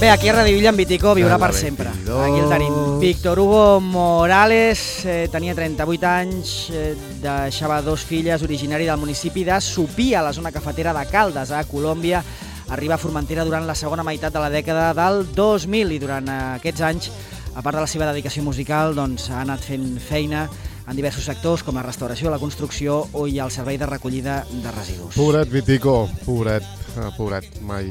Bé, 0.00 0.08
aquí 0.08 0.30
a 0.30 0.32
Radio 0.32 0.56
Illa 0.56 0.70
en 0.72 0.78
Vitico 0.80 1.10
viurà 1.12 1.36
per 1.36 1.50
sempre. 1.52 1.90
22. 1.92 2.20
Aquí 2.24 2.38
el 2.40 2.48
tenim. 2.48 2.76
Víctor 3.02 3.38
Hugo 3.38 3.80
Morales 3.84 5.04
eh, 5.04 5.28
tenia 5.28 5.52
38 5.52 6.06
anys, 6.08 6.52
eh, 6.72 6.94
deixava 7.20 7.82
dos 7.84 8.06
filles, 8.08 8.40
originari 8.40 8.88
del 8.88 8.96
municipi 8.96 9.44
de 9.44 9.60
Supia, 9.60 10.22
a 10.22 10.24
la 10.24 10.32
zona 10.32 10.54
cafetera 10.56 10.94
de 10.96 11.04
Caldes, 11.04 11.52
a 11.52 11.60
Colòmbia. 11.68 12.24
Arriba 12.72 12.96
a 12.96 13.02
Formentera 13.02 13.44
durant 13.44 13.68
la 13.68 13.76
segona 13.76 14.00
meitat 14.00 14.32
de 14.32 14.40
la 14.40 14.48
dècada 14.48 14.94
del 14.96 15.26
2000 15.36 15.92
i 15.92 16.00
durant 16.00 16.32
eh, 16.32 16.40
aquests 16.56 16.80
anys, 16.80 17.12
a 17.52 17.60
part 17.60 17.76
de 17.76 17.84
la 17.84 17.92
seva 17.92 18.08
dedicació 18.08 18.40
musical, 18.42 18.96
doncs, 18.96 19.28
ha 19.28 19.44
anat 19.44 19.68
fent 19.68 19.98
feina 20.00 20.48
en 20.90 20.96
diversos 20.98 21.22
sectors 21.22 21.62
com 21.62 21.76
la 21.78 21.84
restauració, 21.86 22.32
la 22.32 22.40
construcció 22.42 23.04
o 23.14 23.26
i 23.30 23.38
el 23.38 23.52
servei 23.54 23.78
de 23.78 23.86
recollida 23.86 24.40
de 24.50 24.70
residus. 24.74 25.14
Pobret 25.14 25.50
Vitico, 25.52 26.08
pobret, 26.24 26.66
eh, 26.96 27.10
pobret, 27.14 27.46
mai 27.62 27.86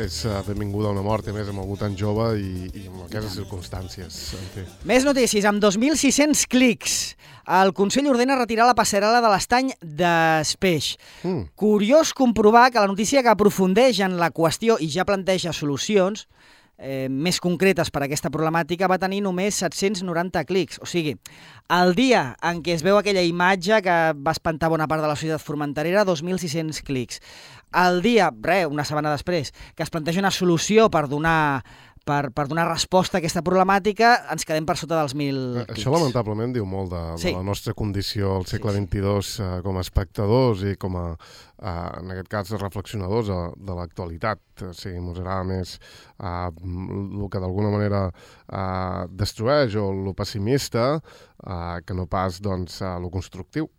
és 0.00 0.22
eh, 0.24 0.38
benvinguda 0.46 0.94
una 0.94 1.04
mort, 1.04 1.28
i 1.28 1.34
a 1.34 1.36
més 1.36 1.50
amb 1.52 1.60
algú 1.60 1.76
tan 1.76 1.92
jove 1.98 2.30
i, 2.40 2.70
i 2.72 2.86
amb 2.88 3.04
aquestes 3.04 3.36
circumstàncies. 3.42 4.20
En 4.38 4.48
fi. 4.54 4.64
Més 4.88 5.04
notícies. 5.04 5.44
Amb 5.48 5.60
2.600 5.60 6.46
clics, 6.48 6.96
el 7.60 7.74
Consell 7.76 8.08
ordena 8.08 8.38
retirar 8.40 8.64
la 8.70 8.78
passarel·la 8.78 9.20
de 9.20 9.34
l'estany 9.34 9.74
d'Espeix. 9.82 10.94
Mm. 11.26 11.50
Curiós 11.58 12.14
comprovar 12.16 12.70
que 12.72 12.80
la 12.80 12.88
notícia 12.88 13.20
que 13.20 13.34
aprofundeix 13.34 14.00
en 14.00 14.16
la 14.16 14.32
qüestió 14.32 14.80
i 14.80 14.88
ja 14.88 15.04
planteja 15.04 15.52
solucions 15.52 16.24
eh, 16.82 17.06
més 17.08 17.38
concretes 17.40 17.90
per 17.94 18.02
a 18.02 18.06
aquesta 18.08 18.30
problemàtica 18.34 18.90
va 18.90 18.98
tenir 19.00 19.22
només 19.24 19.60
790 19.62 20.42
clics. 20.48 20.80
O 20.82 20.88
sigui, 20.90 21.14
el 21.72 21.94
dia 21.96 22.24
en 22.42 22.60
què 22.66 22.74
es 22.74 22.82
veu 22.84 22.98
aquella 22.98 23.22
imatge 23.24 23.80
que 23.86 23.96
va 24.18 24.34
espantar 24.34 24.72
bona 24.72 24.88
part 24.90 25.04
de 25.04 25.08
la 25.08 25.16
societat 25.16 25.44
formenterera, 25.44 26.04
2.600 26.08 26.82
clics. 26.84 27.22
El 27.72 28.02
dia, 28.04 28.28
re, 28.42 28.66
una 28.66 28.84
setmana 28.84 29.14
després, 29.14 29.54
que 29.76 29.86
es 29.86 29.92
planteja 29.94 30.20
una 30.20 30.34
solució 30.34 30.90
per 30.92 31.06
donar 31.08 31.62
per, 32.04 32.30
per 32.34 32.46
donar 32.50 32.64
resposta 32.68 33.16
a 33.16 33.20
aquesta 33.22 33.42
problemàtica, 33.46 34.12
ens 34.32 34.44
quedem 34.48 34.66
per 34.66 34.76
sota 34.80 34.98
dels 35.00 35.14
1.000 35.14 35.60
Eh, 35.62 35.64
clics. 35.66 35.78
Això 35.80 35.92
lamentablement 35.94 36.52
diu 36.54 36.64
molt 36.66 36.90
de, 36.90 37.02
Sí. 37.22 37.30
de 37.30 37.36
la 37.38 37.42
nostra 37.46 37.74
condició 37.74 38.36
al 38.36 38.46
segle 38.46 38.72
Sí, 38.72 38.80
XXII 38.86 39.44
eh, 39.44 39.62
com 39.62 39.76
a 39.76 39.80
espectadors 39.84 40.62
i 40.66 40.76
com 40.76 40.96
a, 40.96 41.04
eh, 41.62 41.90
en 42.00 42.10
aquest 42.14 42.28
cas, 42.28 42.50
reflexionadors 42.60 43.28
de, 43.28 43.40
de 43.56 43.76
l'actualitat. 43.78 44.40
O 44.62 44.72
sigui, 44.74 44.96
ens 44.98 45.18
agrada 45.18 45.44
més 45.44 45.76
eh, 46.18 46.50
el 46.62 47.28
que 47.30 47.40
d'alguna 47.40 47.70
manera 47.70 48.02
eh, 48.08 49.06
destrueix 49.10 49.76
o 49.76 49.90
el 49.92 50.14
pessimista 50.14 50.96
eh, 50.98 51.80
que 51.86 51.94
no 51.94 52.06
pas 52.06 52.40
doncs, 52.40 52.80
eh, 52.82 52.98
lo 53.00 53.10
constructiu. 53.10 53.70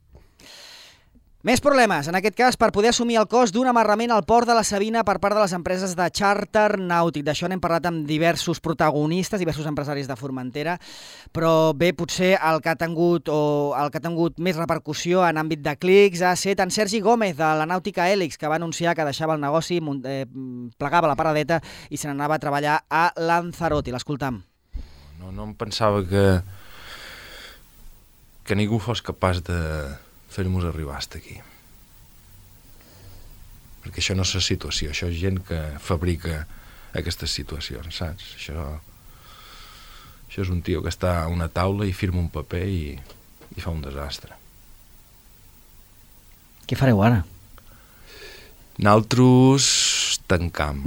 Més 1.43 1.59
problemes, 1.59 2.07
en 2.07 2.15
aquest 2.15 2.37
cas, 2.39 2.55
per 2.55 2.69
poder 2.71 2.93
assumir 2.93 3.17
el 3.19 3.25
cost 3.27 3.51
d'un 3.51 3.67
amarrament 3.67 4.13
al 4.15 4.21
port 4.23 4.47
de 4.47 4.53
la 4.55 4.61
Sabina 4.63 5.01
per 5.03 5.17
part 5.19 5.35
de 5.35 5.41
les 5.41 5.51
empreses 5.51 5.91
de 5.99 6.05
charter 6.07 6.77
nàutic. 6.79 7.25
D'això 7.27 7.49
n'hem 7.51 7.59
parlat 7.59 7.89
amb 7.89 8.05
diversos 8.07 8.61
protagonistes, 8.63 9.41
diversos 9.41 9.67
empresaris 9.67 10.07
de 10.07 10.15
Formentera, 10.15 10.77
però 11.35 11.73
bé, 11.75 11.89
potser 11.99 12.37
el 12.37 12.61
que 12.63 12.71
ha 12.71 12.77
tingut, 12.79 13.27
o 13.27 13.73
el 13.75 13.91
que 13.91 13.99
ha 13.99 14.03
tingut 14.05 14.39
més 14.39 14.55
repercussió 14.55 15.25
en 15.27 15.41
àmbit 15.41 15.59
de 15.65 15.73
clics 15.75 16.21
ha 16.23 16.31
estat 16.37 16.63
en 16.63 16.71
Sergi 16.71 17.01
Gómez, 17.03 17.35
de 17.35 17.51
la 17.59 17.67
Nàutica 17.67 18.07
Hèlix, 18.07 18.39
que 18.39 18.47
va 18.47 18.55
anunciar 18.55 18.95
que 18.95 19.03
deixava 19.03 19.35
el 19.35 19.43
negoci, 19.43 19.81
eh, 19.83 20.23
plegava 20.79 21.11
la 21.11 21.19
paradeta 21.19 21.59
i 21.89 21.99
se 21.99 22.07
n'anava 22.07 22.39
a 22.39 22.43
treballar 22.45 22.77
a 22.87 23.09
Lanzarote. 23.19 23.91
L'escoltam. 23.91 24.39
No, 25.19 25.35
no 25.35 25.51
em 25.51 25.53
pensava 25.59 26.07
que, 26.07 26.25
que 28.47 28.55
ningú 28.55 28.79
fos 28.79 29.03
capaç 29.03 29.43
de 29.43 29.59
fer-nos 30.33 30.65
arribar 30.67 30.99
fins 31.01 31.19
aquí. 31.19 31.39
Perquè 33.83 33.99
això 33.99 34.15
no 34.15 34.23
és 34.23 34.33
la 34.37 34.43
situació, 34.43 34.91
això 34.93 35.09
és 35.11 35.19
gent 35.19 35.41
que 35.47 35.59
fabrica 35.83 36.45
aquestes 36.95 37.33
situacions, 37.35 37.97
saps? 37.99 38.35
Això, 38.37 38.67
això 40.29 40.45
és 40.45 40.53
un 40.53 40.63
tio 40.65 40.81
que 40.81 40.93
està 40.93 41.17
a 41.23 41.27
una 41.31 41.49
taula 41.51 41.85
i 41.89 41.93
firma 41.95 42.21
un 42.21 42.31
paper 42.31 42.63
i, 42.69 42.95
i 43.57 43.63
fa 43.63 43.73
un 43.75 43.83
desastre. 43.83 44.37
Què 46.69 46.79
fareu 46.79 47.03
ara? 47.03 47.23
Nosaltres 48.79 49.67
tancam. 50.31 50.85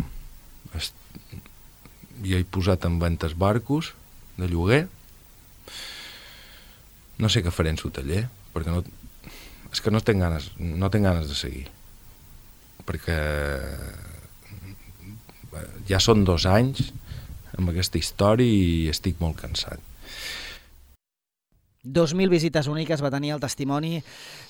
Jo 2.24 2.38
he 2.40 2.46
posat 2.48 2.86
en 2.88 2.96
ventes 2.98 3.36
barcos 3.38 3.92
de 4.40 4.48
lloguer. 4.50 4.86
No 7.20 7.28
sé 7.32 7.44
què 7.44 7.52
faré 7.52 7.70
en 7.72 7.78
su 7.80 7.92
taller, 7.94 8.24
perquè 8.54 8.72
no, 8.72 8.82
és 9.76 9.82
que 9.84 9.92
no 9.92 10.00
tinc 10.00 10.22
ganes, 10.24 10.50
no 10.56 10.88
tinc 10.92 11.04
ganes 11.04 11.28
de 11.28 11.36
seguir. 11.36 11.66
Perquè 12.86 13.16
ja 15.88 16.00
són 16.00 16.24
dos 16.24 16.46
anys 16.48 16.88
amb 17.56 17.72
aquesta 17.72 18.00
història 18.00 18.48
i 18.48 18.88
estic 18.92 19.20
molt 19.20 19.38
cansat. 19.40 19.80
2.000 21.86 22.32
visites 22.32 22.66
úniques 22.66 23.02
va 23.04 23.12
tenir 23.14 23.30
el 23.36 23.42
testimoni 23.42 24.00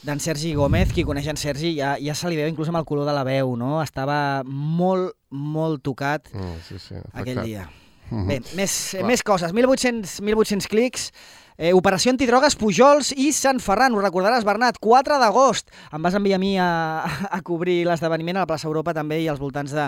d'en 0.06 0.22
Sergi 0.24 0.54
Gómez. 0.56 0.94
Qui 0.96 1.04
coneix 1.04 1.26
en 1.28 1.36
Sergi 1.36 1.74
ja, 1.76 1.96
ja 2.00 2.14
se 2.16 2.30
li 2.32 2.38
veu 2.38 2.48
inclús 2.48 2.70
amb 2.72 2.80
el 2.80 2.86
color 2.88 3.04
de 3.04 3.12
la 3.12 3.26
veu, 3.28 3.52
no? 3.60 3.82
Estava 3.82 4.42
molt, 4.46 5.12
molt 5.30 5.82
tocat 5.84 6.30
Mm, 6.32 6.62
sí, 6.64 6.78
sí, 6.80 7.02
aquell 7.12 7.42
dia. 7.44 7.66
Mhm. 8.08 8.26
Bé, 8.28 8.40
més, 8.54 8.72
Clar. 8.94 9.04
més 9.10 9.22
coses. 9.26 9.52
1.800, 9.52 10.20
1.800 10.22 10.70
clics. 10.70 11.10
Eh, 11.56 11.72
operació 11.72 12.12
antidrogues 12.12 12.56
Pujols 12.60 13.14
i 13.16 13.30
Sant 13.32 13.62
Ferran. 13.64 13.94
Ho 13.96 14.02
recordaràs, 14.02 14.44
Bernat? 14.44 14.76
4 14.82 15.16
d'agost. 15.22 15.70
Em 15.96 16.02
vas 16.04 16.16
enviar 16.18 16.36
a 16.36 16.42
mi 16.42 16.52
a, 16.60 16.68
a 17.36 17.40
cobrir 17.40 17.78
l'esdeveniment 17.88 18.36
a 18.36 18.44
la 18.44 18.50
plaça 18.50 18.68
Europa 18.68 18.92
també 18.96 19.22
i 19.22 19.28
als 19.32 19.40
voltants 19.40 19.72
de, 19.72 19.86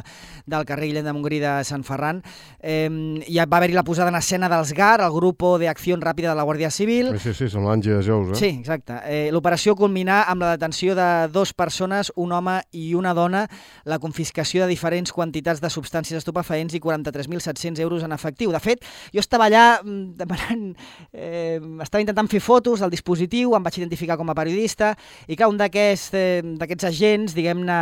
del 0.49 0.65
carrer 0.69 0.89
Guillem 0.89 1.05
de 1.05 1.13
Montgrí 1.13 1.41
de 1.43 1.53
Sant 1.69 1.85
Ferran. 1.85 2.23
Eh, 2.61 2.89
ja 3.29 3.45
va 3.45 3.61
haver-hi 3.61 3.77
la 3.77 3.85
posada 3.85 4.09
en 4.09 4.17
escena 4.17 4.49
dels 4.49 4.73
GAR, 4.73 5.03
el 5.05 5.13
Grupo 5.13 5.59
de 5.61 5.69
Acció 5.69 5.99
Ràpida 5.99 6.33
de 6.33 6.39
la 6.39 6.47
Guàrdia 6.49 6.71
Civil. 6.73 7.13
Sí, 7.21 7.35
sí, 7.37 7.51
són 7.53 7.67
l'Àngel 7.69 7.99
de 7.99 8.07
Jous, 8.07 8.33
eh? 8.33 8.41
Sí, 8.41 8.51
exacte. 8.63 8.97
Eh, 9.05 9.29
L'operació 9.35 9.77
culminà 9.77 10.23
amb 10.29 10.45
la 10.45 10.55
detenció 10.57 10.97
de 10.97 11.29
dos 11.33 11.53
persones, 11.53 12.13
un 12.17 12.33
home 12.33 12.59
i 12.73 12.95
una 12.97 13.13
dona, 13.17 13.45
la 13.85 14.01
confiscació 14.01 14.65
de 14.65 14.73
diferents 14.73 15.13
quantitats 15.13 15.61
de 15.61 15.71
substàncies 15.73 16.21
estupefaents 16.23 16.77
i 16.77 16.81
43.700 16.81 17.85
euros 17.85 18.05
en 18.05 18.17
efectiu. 18.17 18.53
De 18.57 18.61
fet, 18.63 18.85
jo 19.13 19.21
estava 19.21 19.51
allà 19.51 19.83
mm, 19.83 20.17
demanant... 20.17 20.67
Eh, 21.13 21.58
estava 21.85 22.03
intentant 22.03 22.31
fer 22.31 22.41
fotos 22.45 22.83
del 22.83 22.93
dispositiu, 22.93 23.55
em 23.57 23.65
vaig 23.65 23.79
identificar 23.81 24.17
com 24.21 24.31
a 24.31 24.37
periodista, 24.39 24.95
i 25.27 25.37
clar, 25.37 25.51
un 25.53 25.59
d'aquests 25.61 26.15
eh, 26.15 26.89
agents, 26.89 27.37
diguem-ne, 27.37 27.79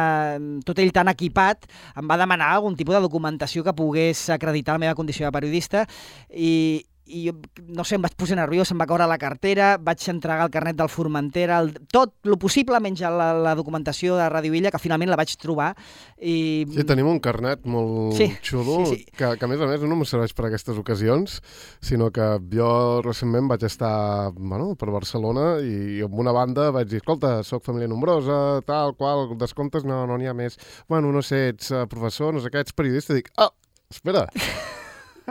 tot 0.67 0.81
ell 0.83 0.93
tan 0.95 1.13
equipat, 1.13 1.69
em 1.97 2.09
va 2.09 2.19
demanar 2.21 2.53
algun 2.55 2.77
tipus 2.77 2.97
de 2.97 3.05
documentació 3.05 3.65
que 3.65 3.77
pogués 3.77 4.29
acreditar 4.31 4.77
la 4.77 4.87
meva 4.87 4.99
condició 4.99 5.29
de 5.29 5.35
periodista, 5.37 5.87
i, 6.31 6.85
i 7.07 7.27
jo, 7.29 7.35
no 7.71 7.85
sé, 7.87 7.97
em 7.97 8.05
vaig 8.05 8.17
posar 8.19 8.39
nerviós, 8.39 8.71
em 8.73 8.81
va 8.81 8.89
caure 8.89 9.07
la 9.09 9.19
cartera, 9.21 9.75
vaig 9.83 10.03
entregar 10.11 10.47
el 10.47 10.53
carnet 10.55 10.79
del 10.79 10.91
Formentera, 10.91 11.61
el, 11.63 11.73
tot 11.93 12.15
lo 12.27 12.39
possible, 12.41 12.81
menys 12.83 13.05
la, 13.07 13.31
la 13.35 13.55
documentació 13.59 14.17
de 14.19 14.29
Radio 14.33 14.55
Illa, 14.59 14.73
que 14.75 14.81
finalment 14.83 15.13
la 15.13 15.19
vaig 15.21 15.35
trobar. 15.41 15.73
I... 16.19 16.67
Sí, 16.73 16.87
tenim 16.89 17.09
un 17.11 17.21
carnet 17.23 17.67
molt 17.69 18.17
Sí, 18.17 18.31
xulo, 18.43 18.81
sí, 18.87 19.03
sí. 19.03 19.13
Que, 19.17 19.35
que 19.39 19.47
a 19.47 19.51
més 19.51 19.63
a 19.63 19.69
més 19.71 19.85
no 19.87 19.99
em 19.99 20.05
serveix 20.09 20.35
per 20.37 20.49
aquestes 20.49 20.79
ocasions, 20.81 21.41
sinó 21.85 22.11
que 22.15 22.27
jo 22.53 22.71
recentment 23.05 23.51
vaig 23.51 23.67
estar 23.69 24.33
bueno, 24.37 24.75
per 24.79 24.91
Barcelona 24.95 25.57
i 25.63 26.03
amb 26.07 26.19
una 26.21 26.35
banda 26.37 26.71
vaig 26.75 26.91
dir, 26.91 27.03
escolta, 27.03 27.39
sóc 27.47 27.65
família 27.67 27.91
nombrosa, 27.91 28.63
tal, 28.67 28.97
qual, 28.99 29.37
descomptes 29.39 29.87
no 29.87 30.07
no 30.07 30.19
n'hi 30.19 30.31
ha 30.31 30.35
més. 30.35 30.59
Bueno, 30.89 31.13
no 31.13 31.23
sé, 31.23 31.49
ets 31.53 31.71
uh, 31.75 31.85
professor, 31.91 32.35
no 32.35 32.43
sé 32.43 32.53
què, 32.53 32.65
ets 32.65 32.77
periodista, 32.77 33.17
dic, 33.17 33.31
ah, 33.39 33.51
espera, 33.93 34.27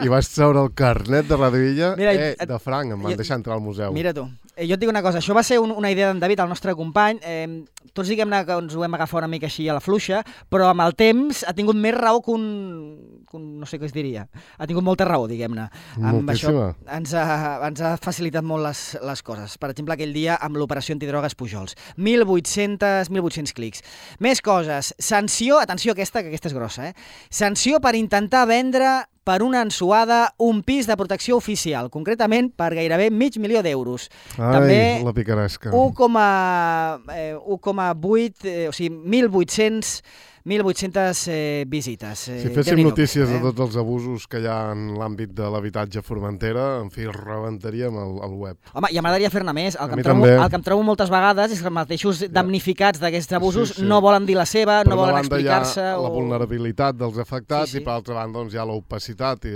i 0.04 0.08
vaig 0.12 0.28
treure 0.28 0.60
el 0.66 0.74
carnet 0.74 1.28
de 1.30 1.38
Radio 1.38 1.64
Illa, 1.70 1.96
Mira, 1.96 2.14
eh, 2.14 2.36
et- 2.40 2.50
de 2.50 2.60
franc, 2.60 2.92
em 2.92 3.02
van 3.02 3.12
jo- 3.14 3.18
deixar 3.18 3.38
entrar 3.38 3.56
al 3.56 3.62
museu. 3.62 3.94
Mira 3.94 4.14
tu, 4.14 4.28
eh, 4.56 4.68
jo 4.68 4.74
et 4.74 4.80
dic 4.80 4.90
una 4.90 5.02
cosa, 5.02 5.20
això 5.20 5.34
va 5.36 5.44
ser 5.44 5.60
un, 5.60 5.72
una 5.72 5.92
idea 5.92 6.08
d'en 6.08 6.20
David, 6.20 6.40
el 6.42 6.50
nostre 6.50 6.76
company, 6.76 7.20
eh, 7.24 7.64
tots 7.94 8.10
diguem-ne 8.10 8.46
que 8.46 8.52
ens 8.60 8.76
ho 8.76 8.84
hem 8.84 8.94
agafat 8.94 9.20
una 9.24 9.28
mica 9.32 9.46
així 9.48 9.70
a 9.70 9.74
la 9.74 9.80
fluixa, 9.80 10.24
però 10.52 10.68
amb 10.70 10.82
el 10.82 10.96
temps 10.96 11.46
ha 11.48 11.54
tingut 11.54 11.76
més 11.80 11.96
raó 11.96 12.22
que 12.22 12.32
un, 12.32 13.24
que 13.30 13.38
un 13.38 13.60
no 13.60 13.66
sé 13.66 13.80
què 13.80 13.86
es 13.86 13.94
diria, 13.94 14.28
ha 14.58 14.68
tingut 14.68 14.84
molta 14.84 15.06
raó, 15.06 15.28
diguem-ne. 15.28 15.70
Amb 16.02 16.30
això 16.30 16.52
Moltíssima. 16.52 16.76
ens 16.98 17.14
ha, 17.14 17.60
ens 17.68 17.82
ha 17.82 17.96
facilitat 17.98 18.44
molt 18.44 18.66
les, 18.66 18.98
les 19.02 19.24
coses. 19.24 19.58
Per 19.58 19.70
exemple, 19.72 19.94
aquell 19.94 20.12
dia 20.14 20.36
amb 20.36 20.58
l'operació 20.58 20.94
antidrogues 20.94 21.36
Pujols. 21.36 21.76
1.800, 21.98 23.10
1.800 23.10 23.54
clics. 23.54 23.82
Més 24.20 24.42
coses. 24.42 24.94
Sanció, 25.00 25.60
atenció 25.60 25.94
aquesta, 25.96 26.22
que 26.22 26.30
aquesta 26.34 26.50
és 26.52 26.54
grossa, 26.58 26.90
eh? 26.90 26.94
Sanció 27.30 27.80
per 27.80 27.96
intentar 27.96 28.46
vendre 28.48 29.06
per 29.26 29.42
una 29.42 29.64
ensuada 29.66 30.36
un 30.38 30.62
pis 30.64 30.86
de 30.86 30.96
protecció 31.00 31.40
oficial, 31.40 31.90
concretament 31.90 32.52
per 32.54 32.70
gairebé 32.78 33.10
mig 33.10 33.40
milió 33.42 33.64
d'euros. 33.66 34.08
També 34.38 35.02
la 35.04 35.16
picaresca. 35.18 35.74
1,8, 35.74 37.10
eh, 37.16 37.34
1,8, 37.34 38.46
eh, 38.46 38.70
o 38.70 38.76
sigui, 38.78 38.94
1.800 38.94 39.98
1.800 40.46 41.28
eh, 41.28 41.66
visites. 41.68 42.28
Eh, 42.30 42.40
Si 42.44 42.50
féssim 42.54 42.78
notícies 42.86 43.28
de 43.28 43.38
eh? 43.38 43.42
tots 43.42 43.60
els 43.66 43.76
abusos 43.82 44.28
que 44.30 44.40
hi 44.44 44.46
ha 44.46 44.72
en 44.76 44.92
l'àmbit 45.00 45.32
de 45.34 45.48
l'habitatge 45.50 46.04
Formentera, 46.06 46.66
en 46.84 46.92
fi, 46.94 47.08
rebentaríem 47.10 47.96
el, 47.98 48.14
el 48.28 48.36
web. 48.38 48.60
Home, 48.78 48.92
ja 48.94 49.02
m'agradaria 49.02 49.32
fer-ne 49.34 49.56
més. 49.58 49.74
El 49.80 49.90
que, 49.90 49.98
em 49.98 50.04
trobo, 50.06 50.22
també. 50.28 50.36
el 50.44 50.50
que 50.54 50.60
em 50.62 50.66
trobo 50.68 50.84
moltes 50.86 51.10
vegades 51.10 51.52
és 51.56 51.64
que 51.64 51.70
els 51.72 51.78
mateixos 51.80 52.22
damnificats 52.30 53.02
d'aquests 53.02 53.34
abusos 53.40 53.74
Sí, 53.74 53.82
sí. 53.82 53.88
no 53.90 54.02
volen 54.06 54.26
dir 54.30 54.38
la 54.38 54.46
seva, 54.46 54.84
Per 54.84 54.92
no 54.94 55.00
volen 55.02 55.18
explicar-se. 55.24 55.82
la 55.82 55.98
O... 55.98 56.14
vulnerabilitat 56.14 56.96
dels 57.02 57.18
afectats 57.18 57.72
Sí, 57.72 57.80
sí. 57.80 57.82
i 57.82 57.86
per 57.88 57.94
altra 57.98 58.14
banda 58.22 58.38
doncs, 58.40 58.54
hi 58.54 58.62
ha 58.62 58.66
l'opacitat 58.70 59.46
i, 59.50 59.56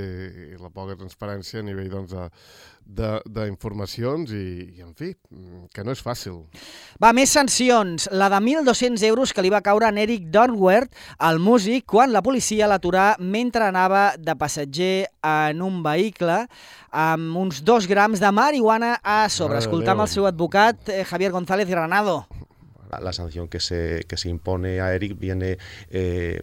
i 0.56 0.58
la 0.58 0.74
poca 0.74 0.96
transparència 0.98 1.62
a 1.62 1.64
nivell 1.70 1.90
doncs, 1.94 2.10
de- 2.18 2.18
de- 2.26 2.32
d'informacions 2.90 4.32
i, 4.34 4.46
i, 4.80 4.82
en 4.82 4.94
fi, 4.98 5.12
mm, 5.30 5.70
que 5.74 5.84
no 5.86 5.94
és 5.94 6.02
fàcil. 6.04 6.42
Va, 7.02 7.12
més 7.14 7.32
sancions. 7.36 8.10
La 8.12 8.30
de 8.32 8.40
1.200 8.42 9.06
euros 9.08 9.34
que 9.34 9.46
li 9.46 9.52
va 9.54 9.62
caure 9.66 9.88
a 9.88 9.94
Eric 9.94 10.30
Dornwert, 10.34 10.96
el 11.30 11.40
músic, 11.44 11.86
quan 11.86 12.14
la 12.14 12.24
policia 12.26 12.68
l'aturà 12.70 13.14
mentre 13.20 13.68
anava 13.68 14.14
de 14.18 14.36
passatger 14.36 15.08
en 15.22 15.62
un 15.62 15.84
vehicle 15.86 16.46
amb 16.90 17.38
uns 17.38 17.62
dos 17.64 17.88
grams 17.88 18.20
de 18.20 18.32
marihuana 18.32 18.98
a 19.04 19.28
sobre. 19.30 19.60
Escoltam 19.60 20.02
el 20.02 20.10
seu 20.10 20.26
advocat, 20.26 20.90
eh, 20.90 21.04
Javier 21.06 21.32
González 21.32 21.70
Granado. 21.70 22.26
La, 23.02 23.14
sanción 23.14 23.48
que 23.48 23.60
se, 23.60 24.06
que 24.08 24.18
se 24.18 24.30
impone 24.30 24.82
a 24.82 24.94
Eric 24.94 25.18
viene 25.18 25.58
eh, 25.90 26.42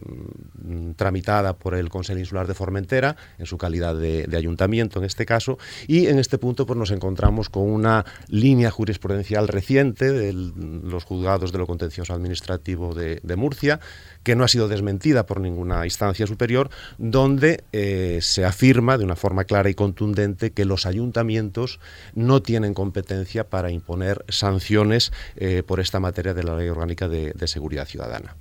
tramitada 0.95 1.57
por 1.57 1.75
el 1.75 1.89
Consejo 1.89 2.19
Insular 2.19 2.47
de 2.47 2.53
Formentera, 2.53 3.15
en 3.37 3.45
su 3.45 3.57
calidad 3.57 3.95
de, 3.95 4.27
ayuntamiento 4.37 4.99
en 4.99 5.05
este 5.05 5.25
caso, 5.25 5.57
y 5.87 6.07
en 6.07 6.19
este 6.19 6.37
punto 6.37 6.65
pues, 6.65 6.77
nos 6.77 6.91
encontramos 6.91 7.49
con 7.49 7.63
una 7.63 8.05
línea 8.27 8.71
jurisprudencial 8.71 9.47
reciente 9.47 10.11
de 10.11 10.33
los 10.33 11.03
juzgados 11.03 11.51
de 11.51 11.57
lo 11.57 11.67
contencioso 11.67 12.13
administrativo 12.13 12.93
de 12.93 13.35
Murcia, 13.35 13.79
que 14.27 14.35
no 14.35 14.43
ha 14.43 14.49
sido 14.49 14.67
desmentida 14.67 15.25
por 15.25 15.39
ninguna 15.39 15.85
instancia 15.85 16.27
superior, 16.27 16.69
donde 16.97 17.63
eh, 17.71 18.19
se 18.21 18.43
afirma 18.43 18.97
de 18.97 19.05
una 19.05 19.15
forma 19.15 19.45
clara 19.45 19.69
y 19.69 19.73
contundente 19.73 20.51
que 20.51 20.65
los 20.65 20.85
ayuntamientos 20.85 21.79
no 22.13 22.41
tienen 22.41 22.73
competencia 22.73 23.45
para 23.49 23.71
imponer 23.71 24.25
sanciones 24.27 25.13
eh, 25.37 25.63
por 25.65 25.79
esta 25.79 26.01
materia 26.01 26.33
de 26.33 26.43
la 26.43 26.57
Ley 26.57 26.67
Orgánica 26.67 27.07
de, 27.07 27.31
de 27.31 27.47
Seguridad 27.47 27.87
Ciudadana. 27.87 28.35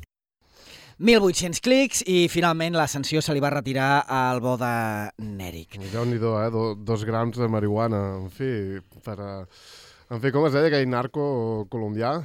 1.800 0.98 1.62
clics 1.62 2.02
i 2.10 2.26
finalment 2.26 2.74
la 2.74 2.88
sanció 2.90 3.22
se 3.22 3.36
li 3.36 3.38
va 3.38 3.52
retirar 3.54 4.08
al 4.10 4.42
bo 4.42 4.56
de 4.58 4.72
Nèric. 5.22 5.78
Déu-n'hi-do, 5.92 6.32
eh? 6.42 6.50
Do, 6.50 6.64
dos 6.74 7.04
grams 7.06 7.38
de 7.38 7.46
marihuana, 7.46 8.02
en 8.24 8.26
fi, 8.34 8.50
per 9.06 9.16
a... 9.22 9.30
En 10.10 10.18
fi, 10.18 10.34
com 10.34 10.50
es 10.50 10.56
deia 10.56 10.66
aquell 10.66 10.90
narco 10.90 11.28
colombià? 11.70 12.16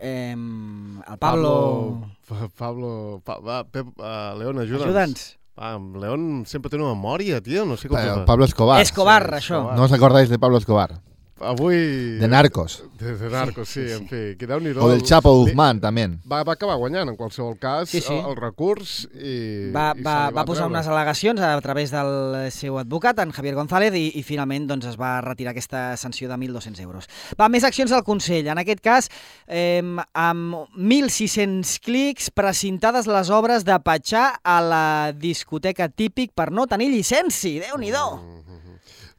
Eh, 0.00 0.32
el 0.32 1.18
Pablo... 1.18 2.00
Pablo... 2.28 2.50
Pablo... 2.56 3.22
Pa, 3.24 3.38
va, 3.40 3.64
Pep, 3.64 3.86
uh, 3.98 4.36
León, 4.38 4.58
ajuda'ns. 4.60 4.84
Ajuda'ns. 4.86 5.24
Ah, 5.58 5.74
León 5.76 6.44
sempre 6.46 6.70
té 6.70 6.78
una 6.78 6.92
memòria, 6.94 7.40
tio, 7.42 7.64
no 7.66 7.74
sé 7.76 7.88
com... 7.90 7.98
Pa- 7.98 8.24
Pablo 8.28 8.46
Escobar. 8.46 8.80
Escobar, 8.84 9.24
això. 9.40 9.64
¿No 9.74 9.88
os 9.88 9.92
acordáis 9.96 10.28
de 10.30 10.38
Pablo 10.38 10.58
Escobar? 10.62 11.00
Avui... 11.40 12.18
De 12.18 12.28
Narcos. 12.28 12.82
De, 12.98 13.16
de 13.16 13.28
Narcos, 13.30 13.68
sí, 13.68 13.84
en 13.94 14.08
fi, 14.10 14.22
que 14.38 14.46
déu 14.48 14.58
nhi 14.58 14.72
O 14.74 14.88
del 14.90 15.04
Chapo 15.06 15.30
Guzmán, 15.36 15.78
también. 15.80 16.16
Va, 16.26 16.42
va 16.42 16.56
acabar 16.56 16.76
guanyant, 16.80 17.12
en 17.12 17.16
qualsevol 17.16 17.56
cas, 17.58 17.88
Sí, 17.88 18.00
sí. 18.00 18.14
El, 18.14 18.32
el 18.32 18.36
recurs 18.36 19.04
i... 19.14 19.70
Va, 19.74 19.92
i 19.94 20.02
va, 20.02 20.16
li 20.28 20.36
va 20.36 20.44
posar 20.48 20.66
treure. 20.66 20.74
unes 20.74 20.90
al·legacions 20.90 21.42
a 21.44 21.52
través 21.62 21.94
del 21.94 22.50
seu 22.54 22.78
advocat, 22.80 23.22
en 23.22 23.30
Javier 23.36 23.54
González, 23.54 23.94
i, 23.94 24.08
i 24.18 24.24
finalment 24.26 24.66
doncs, 24.70 24.88
es 24.90 24.98
va 24.98 25.20
retirar 25.22 25.54
aquesta 25.54 25.96
sanció 26.00 26.28
de 26.28 26.34
1.200 26.34 26.82
euros. 26.82 27.08
Va, 27.38 27.48
més 27.52 27.66
accions 27.68 27.94
del 27.94 28.02
Consell. 28.06 28.50
En 28.50 28.58
aquest 28.58 28.82
cas, 28.82 29.10
eh, 29.46 29.82
amb 30.14 30.58
1.600 30.74 31.78
clics, 31.84 32.32
presentades 32.34 33.06
les 33.06 33.30
obres 33.30 33.66
de 33.68 33.78
Patxà 33.78 34.30
a 34.42 34.58
la 34.64 34.86
discoteca 35.14 35.88
típic 35.88 36.34
per 36.34 36.50
no 36.50 36.66
tenir 36.66 36.90
licenci. 36.90 37.58
Déu-n'hi-do! 37.62 38.47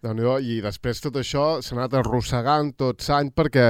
Déu 0.04 0.16
nhi 0.16 0.58
I 0.58 0.60
després 0.64 1.02
tot 1.04 1.18
això 1.20 1.60
s'ha 1.64 1.76
anat 1.76 1.98
arrossegant 2.00 2.72
tot 2.80 3.04
l'any 3.10 3.32
perquè 3.36 3.68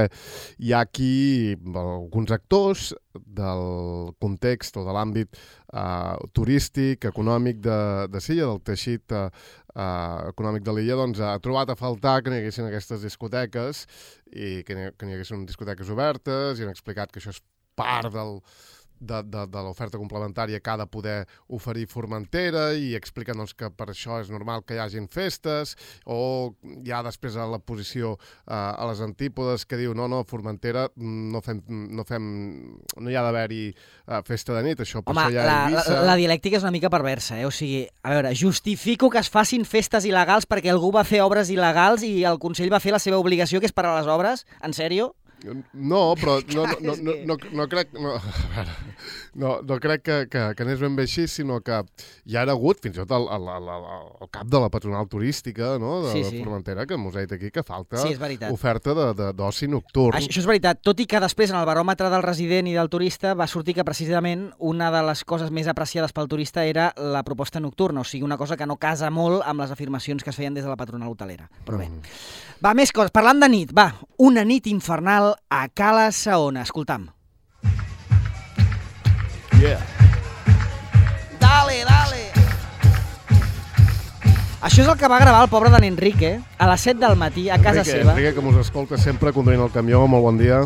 hi 0.58 0.72
ha 0.72 0.82
aquí 0.86 1.56
alguns 1.74 2.30
actors 2.36 2.90
del 3.14 4.12
context 4.22 4.76
o 4.78 4.84
de 4.86 4.94
l'àmbit 4.94 5.34
eh, 5.34 6.16
turístic, 6.32 7.06
econòmic 7.10 7.60
de, 7.64 7.80
de 8.12 8.22
Silla, 8.22 8.46
del 8.46 8.62
teixit 8.62 9.12
eh, 9.12 9.26
eh, 9.74 10.30
econòmic 10.30 10.66
de 10.66 10.74
l'illa, 10.76 10.98
doncs 11.00 11.22
ha 11.24 11.36
trobat 11.42 11.72
a 11.72 11.78
faltar 11.78 12.20
que 12.22 12.30
n'hi 12.30 12.42
haguessin 12.42 12.68
aquestes 12.68 13.02
discoteques 13.06 13.86
i 14.30 14.60
que 14.66 14.76
n'hi 14.76 15.16
haguessin 15.16 15.46
discoteques 15.48 15.90
obertes 15.90 16.60
i 16.60 16.66
han 16.66 16.74
explicat 16.74 17.10
que 17.10 17.22
això 17.22 17.34
és 17.34 17.42
part 17.78 18.12
del, 18.14 18.38
de, 19.00 19.22
de, 19.24 19.46
de 19.50 19.64
l'oferta 19.64 19.98
complementària 19.98 20.60
que 20.60 20.70
ha 20.70 20.78
de 20.80 20.86
poder 20.86 21.18
oferir 21.48 21.86
Formentera 21.90 22.70
i 22.76 22.94
expliquen 22.98 23.40
doncs, 23.40 23.56
que 23.56 23.70
per 23.72 23.90
això 23.90 24.20
és 24.20 24.30
normal 24.30 24.62
que 24.66 24.76
hi 24.76 24.82
hagin 24.82 25.08
festes 25.10 25.74
o 26.04 26.52
hi 26.84 26.92
ha 26.92 27.02
després 27.06 27.36
a 27.40 27.48
la 27.50 27.58
posició 27.58 28.14
eh, 28.14 28.54
a 28.54 28.86
les 28.90 29.00
antípodes 29.04 29.64
que 29.66 29.80
diu 29.80 29.94
no, 29.96 30.08
no, 30.08 30.22
Formentera 30.28 30.86
mm, 30.94 31.30
no 31.32 31.42
fem, 31.44 31.62
no 31.96 32.04
fem 32.06 32.28
no 33.00 33.10
hi 33.10 33.16
ha 33.16 33.24
d'haver-hi 33.24 33.62
eh, 33.70 34.20
festa 34.28 34.56
de 34.58 34.64
nit, 34.68 34.84
això 34.84 35.02
per 35.02 35.14
Home, 35.14 35.24
això 35.24 35.34
hi 35.34 35.40
ha 35.40 35.46
la, 35.46 35.56
la, 35.56 35.68
Eivissa. 35.70 36.00
la 36.06 36.18
dialèctica 36.20 36.60
és 36.60 36.66
una 36.66 36.74
mica 36.74 36.92
perversa, 36.92 37.38
eh? 37.40 37.46
O 37.48 37.54
sigui, 37.54 37.82
a 38.02 38.14
veure, 38.14 38.34
justifico 38.36 39.10
que 39.10 39.22
es 39.22 39.30
facin 39.32 39.64
festes 39.68 40.06
il·legals 40.08 40.48
perquè 40.50 40.72
algú 40.72 40.92
va 40.94 41.06
fer 41.08 41.22
obres 41.24 41.50
il·legals 41.52 42.04
i 42.06 42.20
el 42.28 42.40
Consell 42.42 42.72
va 42.72 42.82
fer 42.82 42.94
la 42.94 43.02
seva 43.02 43.20
obligació, 43.20 43.60
que 43.60 43.70
és 43.70 43.76
parar 43.76 43.96
les 43.98 44.10
obres? 44.10 44.44
En 44.64 44.76
sèrio? 44.76 45.12
No, 45.72 46.14
però 46.20 46.38
no, 46.56 46.66
no, 46.80 46.94
no, 47.00 47.14
no, 47.24 47.36
no 47.52 47.66
crec, 47.68 47.92
no, 47.96 48.14
a 48.20 48.48
veure, 48.54 48.76
no, 49.34 49.60
no 49.62 49.78
crec 49.80 50.02
que, 50.02 50.16
que, 50.28 50.42
que 50.56 50.62
anés 50.62 50.80
ben 50.80 50.96
bé 50.96 51.04
així, 51.06 51.26
sinó 51.28 51.60
que 51.60 51.82
hi 52.26 52.36
ha 52.36 52.42
hagut 52.48 52.80
fins 52.82 52.96
i 52.96 53.00
tot 53.04 53.12
el, 53.16 53.26
el, 53.30 53.48
el, 53.56 53.68
el, 54.22 54.28
cap 54.32 54.46
de 54.50 54.60
la 54.60 54.68
patronal 54.70 55.08
turística 55.08 55.76
no, 55.78 56.02
de, 56.06 56.12
Sí, 56.12 56.22
de 56.22 56.30
sí. 56.30 56.38
Formentera, 56.42 56.86
que 56.86 56.94
ha 56.94 57.20
dit 57.20 57.32
aquí 57.32 57.50
que 57.50 57.62
falta 57.62 57.98
Sí, 57.98 58.14
oferta 58.50 58.94
de- 58.94 59.14
de- 59.14 59.32
d'oci 59.32 59.68
nocturn. 59.68 60.16
Això, 60.16 60.28
això 60.30 60.40
és 60.40 60.46
veritat, 60.46 60.80
tot 60.82 60.98
i 61.00 61.06
que 61.06 61.20
després 61.20 61.50
en 61.50 61.56
el 61.60 61.66
baròmetre 61.66 62.10
del 62.10 62.22
resident 62.22 62.66
i 62.66 62.74
del 62.74 62.88
turista 62.90 63.34
va 63.34 63.46
sortir 63.46 63.74
que 63.74 63.84
precisament 63.84 64.50
una 64.58 64.90
de 64.90 65.02
les 65.06 65.24
coses 65.24 65.50
més 65.50 65.66
apreciades 65.68 66.12
pel 66.12 66.28
turista 66.28 66.64
era 66.64 66.92
la 66.96 67.22
proposta 67.22 67.60
nocturna, 67.60 68.00
o 68.00 68.04
sigui, 68.04 68.24
una 68.24 68.38
cosa 68.38 68.56
que 68.56 68.66
no 68.66 68.76
casa 68.76 69.10
molt 69.10 69.42
amb 69.46 69.60
les 69.60 69.70
afirmacions 69.70 70.24
que 70.24 70.30
es 70.30 70.36
feien 70.36 70.54
des 70.54 70.64
de 70.64 70.70
la 70.70 70.76
patronal 70.76 71.08
hotelera. 71.10 71.48
Però 71.66 71.78
bé. 71.78 71.88
Va, 72.64 72.74
més 72.74 72.92
coses. 72.92 73.10
Parlant 73.12 73.40
de 73.40 73.48
nit, 73.48 73.70
va, 73.76 73.94
una 74.18 74.44
nit 74.44 74.66
infernal 74.66 75.34
a 75.48 75.68
Cala 75.68 76.10
Saona. 76.12 76.62
Escoltam. 76.62 77.08
Yeah. 79.60 79.76
Dale, 81.38 81.82
dale! 81.84 82.20
Això 84.64 84.80
és 84.80 84.88
el 84.88 84.96
que 84.96 85.08
va 85.08 85.18
gravar 85.20 85.42
el 85.44 85.50
pobre 85.52 85.68
d'en 85.74 85.84
Enrique 85.84 86.30
a 86.56 86.68
les 86.70 86.86
7 86.88 86.96
del 87.02 87.18
matí 87.20 87.50
a 87.50 87.58
casa 87.60 87.82
Enrique, 87.82 87.98
seva. 87.98 88.14
Enrique, 88.14 88.32
que 88.38 88.44
mos 88.46 88.56
escolta 88.56 88.96
sempre 88.96 89.34
conduint 89.36 89.60
el 89.60 89.72
camió, 89.74 90.06
molt 90.08 90.24
bon 90.24 90.40
dia. 90.40 90.62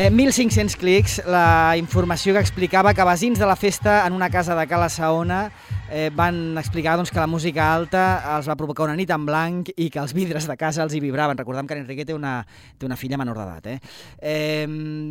Eh, 0.00 0.08
1.500 0.10 0.78
clics, 0.80 1.18
la 1.28 1.76
informació 1.76 2.32
que 2.32 2.40
explicava 2.40 2.94
que 2.96 3.04
veïns 3.04 3.36
de 3.36 3.44
la 3.44 3.52
festa 3.52 3.98
en 4.06 4.14
una 4.16 4.30
casa 4.32 4.54
de 4.56 4.64
Cala 4.64 4.88
Saona 4.88 5.50
eh, 5.90 6.08
van 6.16 6.56
explicar 6.56 6.94
doncs, 6.96 7.10
que 7.12 7.20
la 7.20 7.26
música 7.28 7.66
alta 7.74 8.04
els 8.38 8.48
va 8.48 8.56
provocar 8.56 8.86
una 8.86 8.94
nit 8.96 9.10
en 9.12 9.26
blanc 9.28 9.68
i 9.76 9.90
que 9.92 10.00
els 10.00 10.14
vidres 10.16 10.46
de 10.48 10.56
casa 10.56 10.86
els 10.86 10.94
hi 10.96 11.02
vibraven. 11.04 11.36
Recordem 11.36 11.68
que 11.68 11.76
Enrique 11.76 12.06
té 12.08 12.16
una, 12.16 12.38
té 12.78 12.88
una 12.88 12.96
filla 12.96 13.18
menor 13.20 13.36
d'edat. 13.42 13.66
Eh? 13.66 13.76
Eh, 14.22 14.64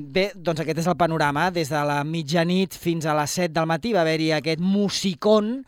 bé, 0.10 0.32
doncs 0.34 0.63
aquest 0.63 0.82
és 0.82 0.89
el 0.89 0.97
panorama. 0.97 1.52
Des 1.54 1.69
de 1.69 1.84
la 1.86 1.99
mitjanit 2.08 2.73
fins 2.73 3.06
a 3.06 3.13
les 3.19 3.38
7 3.43 3.54
del 3.60 3.69
matí 3.69 3.93
va 3.93 4.02
haver-hi 4.02 4.32
aquest 4.39 4.63
musicón 4.63 5.60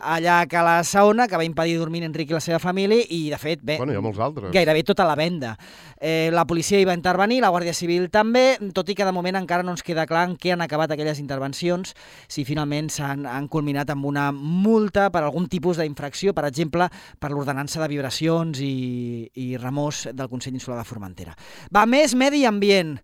allà 0.00 0.40
a 0.40 0.48
Cala 0.48 0.78
Saona 0.88 1.28
que 1.28 1.36
va 1.36 1.44
impedir 1.44 1.76
dormir 1.76 2.06
Enrique 2.08 2.32
i 2.32 2.38
la 2.38 2.40
seva 2.40 2.62
família 2.62 3.04
i, 3.10 3.26
de 3.28 3.36
fet, 3.44 3.60
bé, 3.60 3.76
Bueno, 3.76 3.92
hi 3.92 4.00
ha 4.00 4.06
molts 4.08 4.24
altres. 4.24 4.54
gairebé 4.56 4.88
tota 4.88 5.04
la 5.04 5.18
venda. 5.20 5.58
Eh, 6.00 6.30
la 6.32 6.46
policia 6.46 6.80
hi 6.80 6.86
va 6.88 6.96
intervenir, 6.96 7.42
la 7.42 7.50
Guàrdia 7.52 7.74
Civil 7.76 8.08
també, 8.08 8.56
tot 8.76 8.88
i 8.90 8.96
que 8.98 9.06
de 9.06 9.14
moment 9.14 9.38
encara 9.38 9.64
no 9.66 9.74
ens 9.74 9.84
queda 9.86 10.06
clar 10.10 10.26
en 10.28 10.36
què 10.40 10.54
han 10.54 10.64
acabat 10.64 10.94
aquelles 10.94 11.20
intervencions, 11.22 11.94
si 12.28 12.44
finalment 12.48 12.90
s'han 12.92 13.26
han 13.30 13.48
culminat 13.48 13.90
amb 13.92 14.06
una 14.10 14.30
multa 14.32 15.08
per 15.10 15.24
algun 15.24 15.48
tipus 15.50 15.80
d'infracció, 15.80 16.34
per 16.36 16.46
exemple, 16.48 16.88
per 17.18 17.32
l'ordenança 17.32 17.82
de 17.82 17.90
vibracions 17.92 18.60
i, 18.64 19.28
i 19.34 19.56
remors 19.60 20.06
del 20.12 20.30
Consell 20.30 20.56
Insular 20.56 20.80
de 20.80 20.88
Formentera. 20.88 21.36
Va, 21.74 21.86
més 21.86 22.14
medi 22.14 22.44
ambient. 22.48 22.98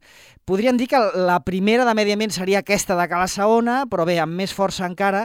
Podríem 0.47 0.77
dir 0.79 0.87
que 0.87 1.01
la 1.19 1.41
primera 1.43 1.85
de 1.85 1.95
medi 1.99 2.15
ambient 2.15 2.31
seria 2.31 2.61
aquesta 2.63 2.95
de 2.95 3.09
Cala 3.11 3.27
Saona, 3.27 3.81
però 3.91 4.05
bé, 4.07 4.21
amb 4.23 4.39
més 4.39 4.55
força 4.55 4.87
encara, 4.87 5.25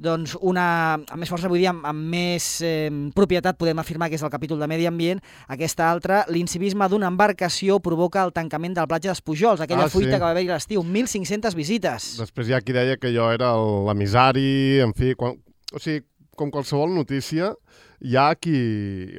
doncs 0.00 0.32
una, 0.40 0.64
amb 0.96 1.20
més 1.20 1.28
força 1.28 1.48
vull 1.52 1.60
dir 1.60 1.68
amb, 1.68 1.84
amb 1.84 2.06
més 2.14 2.46
eh, 2.64 2.88
propietat 3.14 3.58
podem 3.60 3.78
afirmar 3.82 4.08
que 4.08 4.16
és 4.16 4.24
el 4.24 4.32
capítol 4.32 4.58
de 4.62 4.68
medi 4.70 4.86
ambient, 4.88 5.20
aquesta 5.52 5.90
altra, 5.92 6.22
l'incivisme 6.32 6.88
d'una 6.88 7.10
embarcació 7.12 7.76
provoca 7.84 8.24
el 8.24 8.32
tancament 8.32 8.74
del 8.78 8.88
platja 8.88 9.10
dels 9.12 9.20
Pujols, 9.20 9.60
aquella 9.60 9.84
Ah, 9.84 9.92
fuita 9.92 10.14
sí. 10.14 10.16
que 10.16 10.24
va 10.24 10.30
haver-hi 10.32 10.48
l'estiu, 10.48 10.82
1.500 10.82 11.54
visites. 11.54 12.14
Després 12.18 12.48
hi 12.48 12.56
ha 12.56 12.62
qui 12.64 12.72
deia 12.72 12.96
que 12.96 13.12
jo 13.12 13.30
era 13.30 13.52
el- 13.54 13.84
l'emissari, 13.90 14.80
en 14.80 14.94
fi, 14.96 15.12
quan, 15.14 15.36
o 15.72 15.78
sigui, 15.78 16.06
com 16.36 16.48
qualsevol 16.50 16.94
notícia, 16.96 17.52
hi 18.00 18.14
ha 18.16 18.30
qui, 18.40 18.56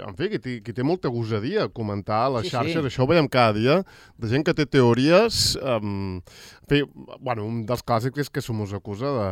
en 0.01 0.15
fi, 0.17 0.27
qui, 0.31 0.39
té, 0.41 0.55
qui 0.65 0.73
té 0.73 0.81
molta 0.81 1.07
gosadia 1.13 1.67
comentar 1.69 2.23
a 2.25 2.29
les 2.39 2.47
Sí, 2.47 2.49
sí. 2.49 2.55
xarxes, 2.55 2.87
això 2.89 3.03
ho 3.03 3.07
veiem 3.11 3.27
cada 3.29 3.53
dia, 3.53 3.75
de 4.17 4.27
gent 4.31 4.43
que 4.43 4.55
té 4.57 4.65
teories, 4.65 5.53
um, 5.61 6.17
en 6.17 6.67
fi, 6.67 6.81
bueno, 7.19 7.45
un 7.45 7.61
dels 7.69 7.83
clàssics 7.85 8.17
és 8.25 8.29
que 8.33 8.41
mos 8.57 8.73
acusa 8.73 9.05
de, 9.05 9.29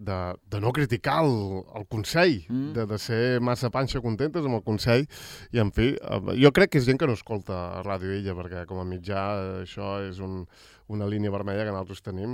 de, 0.00 0.18
de 0.48 0.60
no 0.64 0.72
criticar 0.72 1.18
el, 1.26 1.60
el 1.76 1.84
Consell, 1.92 2.38
Mm. 2.48 2.72
de, 2.72 2.86
de 2.88 2.98
ser 2.98 3.40
massa 3.44 3.68
panxa 3.70 4.00
contentes 4.00 4.46
amb 4.46 4.56
el 4.56 4.64
Consell, 4.64 5.04
i 5.52 5.60
en 5.60 5.70
fi, 5.76 5.92
eh, 6.00 6.20
jo 6.40 6.52
crec 6.56 6.72
que 6.72 6.80
és 6.80 6.88
gent 6.88 6.98
que 7.00 7.08
no 7.10 7.18
escolta 7.18 7.82
Ràdio 7.84 8.14
Illa, 8.16 8.34
perquè 8.38 8.64
com 8.70 8.80
a 8.80 8.88
mitjà 8.88 9.26
eh, 9.36 9.52
això 9.66 9.98
és 10.08 10.22
un, 10.24 10.46
una 10.90 11.06
línia 11.06 11.30
vermella 11.30 11.66
que 11.68 11.74
nosaltres 11.74 12.02
tenim, 12.02 12.32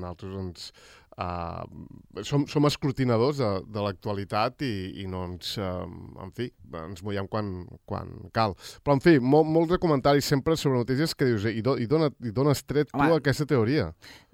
nosaltres 0.00 0.38
ens, 0.40 0.70
uh, 1.18 2.22
som, 2.24 2.46
som 2.48 2.64
escrutinadors 2.68 3.40
de, 3.42 3.48
de 3.68 3.82
l'actualitat 3.84 4.62
i, 4.64 4.72
i 5.02 5.08
no 5.10 5.24
ens, 5.28 5.56
uh, 5.60 5.84
en 6.22 6.32
fi, 6.36 6.48
ens 6.84 7.02
mullem 7.04 7.28
quan, 7.28 7.50
quan 7.88 8.14
cal. 8.32 8.54
Però, 8.84 8.96
en 8.96 9.02
fi, 9.04 9.18
mol, 9.20 9.44
molts 9.44 9.74
de 9.74 9.80
comentaris 9.82 10.24
sempre 10.30 10.56
sobre 10.56 10.80
notícies 10.80 11.12
que 11.18 11.28
dius, 11.28 11.44
i, 11.50 11.60
do, 11.64 11.76
i, 11.76 11.88
dona, 11.90 12.08
i 12.24 12.32
dones 12.32 12.64
tret 12.64 12.88
tu 12.92 13.00
Home. 13.02 13.18
a 13.18 13.20
aquesta 13.20 13.48
teoria. 13.50 13.90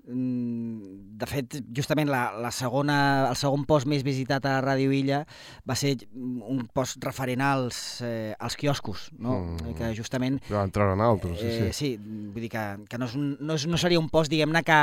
Mm, 0.07 1.17
de 1.17 1.27
fet, 1.31 1.55
justament 1.75 2.11
la, 2.13 2.35
la 2.37 2.51
segona, 2.53 2.97
el 3.31 3.37
segon 3.41 3.63
post 3.65 3.87
més 3.89 4.03
visitat 4.05 4.45
a 4.45 4.59
Ràdio 4.61 4.93
Illa 4.93 5.23
va 5.65 5.77
ser 5.79 5.95
un 6.13 6.67
post 6.77 7.01
referent 7.07 7.41
als, 7.41 7.79
eh, 8.05 8.35
als 8.39 8.57
quioscos, 8.61 9.07
no? 9.17 9.39
Mm. 9.55 9.73
que 9.79 9.89
justament 9.97 10.37
Ja 10.51 10.61
en 10.67 10.71
trauran 10.75 11.01
altres, 11.01 11.39
sí, 11.41 11.47
Eh, 11.47 11.71
sí. 11.73 11.73
sí, 11.73 11.91
vull 12.35 12.45
dir 12.45 12.51
que, 12.53 12.65
que 12.91 12.99
no, 13.01 13.07
és 13.09 13.15
un, 13.17 13.31
no, 13.41 13.57
és, 13.57 13.65
no 13.71 13.81
seria 13.81 13.99
un 14.03 14.11
post, 14.13 14.29
diguem-ne, 14.31 14.63
que 14.67 14.79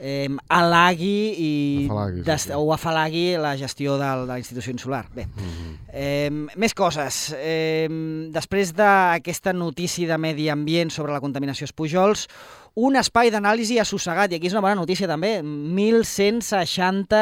eh, 0.00 0.28
halagui 0.48 1.14
i 1.38 1.52
Afalagui, 1.86 2.26
des, 2.26 2.48
sí. 2.48 2.52
o 2.56 2.66
afalagui 2.74 3.24
la 3.38 3.54
gestió 3.60 3.96
del, 4.02 4.26
de 4.26 4.32
la 4.34 4.38
institució 4.42 4.72
insular. 4.74 5.04
Bé, 5.14 5.26
Mhm. 5.26 5.78
eh, 5.92 6.30
més 6.56 6.74
coses. 6.74 7.34
Eh, 7.38 7.86
després 8.34 8.74
d'aquesta 8.74 9.52
notícia 9.52 10.08
de 10.08 10.18
medi 10.18 10.48
ambient 10.50 10.90
sobre 10.90 11.12
la 11.12 11.20
contaminació 11.22 11.64
als 11.64 11.72
Pujols, 11.72 12.26
un 12.76 12.96
espai 13.00 13.30
d'anàlisi 13.32 13.78
assossegat, 13.80 14.32
i 14.32 14.36
aquí 14.36 14.50
és 14.50 14.54
una 14.54 14.60
bona 14.64 14.76
notícia 14.76 15.08
també, 15.08 15.38
1.160 15.40 17.20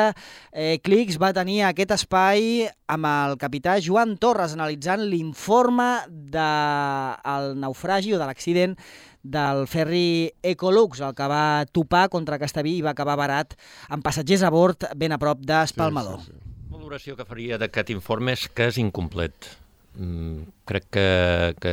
eh, 0.51 0.79
clics 0.83 1.19
va 1.23 1.31
tenir 1.37 1.61
aquest 1.69 1.95
espai 1.95 2.67
amb 2.91 3.07
el 3.07 3.37
capità 3.39 3.77
Joan 3.79 4.17
Torres 4.19 4.57
analitzant 4.59 5.07
l'informe 5.07 5.89
del 6.11 7.55
naufragi 7.63 8.17
o 8.17 8.19
de 8.19 8.27
l'accident 8.27 8.75
del 9.23 9.65
ferri 9.71 10.33
Ecolux, 10.43 11.01
el 11.01 11.15
que 11.17 11.29
va 11.31 11.65
topar 11.71 12.09
contra 12.13 12.41
Castellví 12.43 12.81
i 12.81 12.85
va 12.85 12.93
acabar 12.93 13.17
barat 13.17 13.55
amb 13.89 14.05
passatgers 14.05 14.43
a 14.43 14.51
bord 14.53 14.91
ben 14.99 15.15
a 15.15 15.21
prop 15.23 15.47
d'Espalmador. 15.47 16.19
Sí, 16.21 16.35
sí, 16.35 16.41
sí. 16.41 16.41
Valoració 16.75 17.15
que 17.17 17.25
faria 17.25 17.57
d'aquest 17.63 17.95
informe 17.95 18.35
és 18.35 18.49
que 18.51 18.67
és 18.69 18.77
incomplet. 18.83 19.55
Mm, 19.95 20.49
crec 20.67 20.87
que, 20.91 21.55
que 21.63 21.73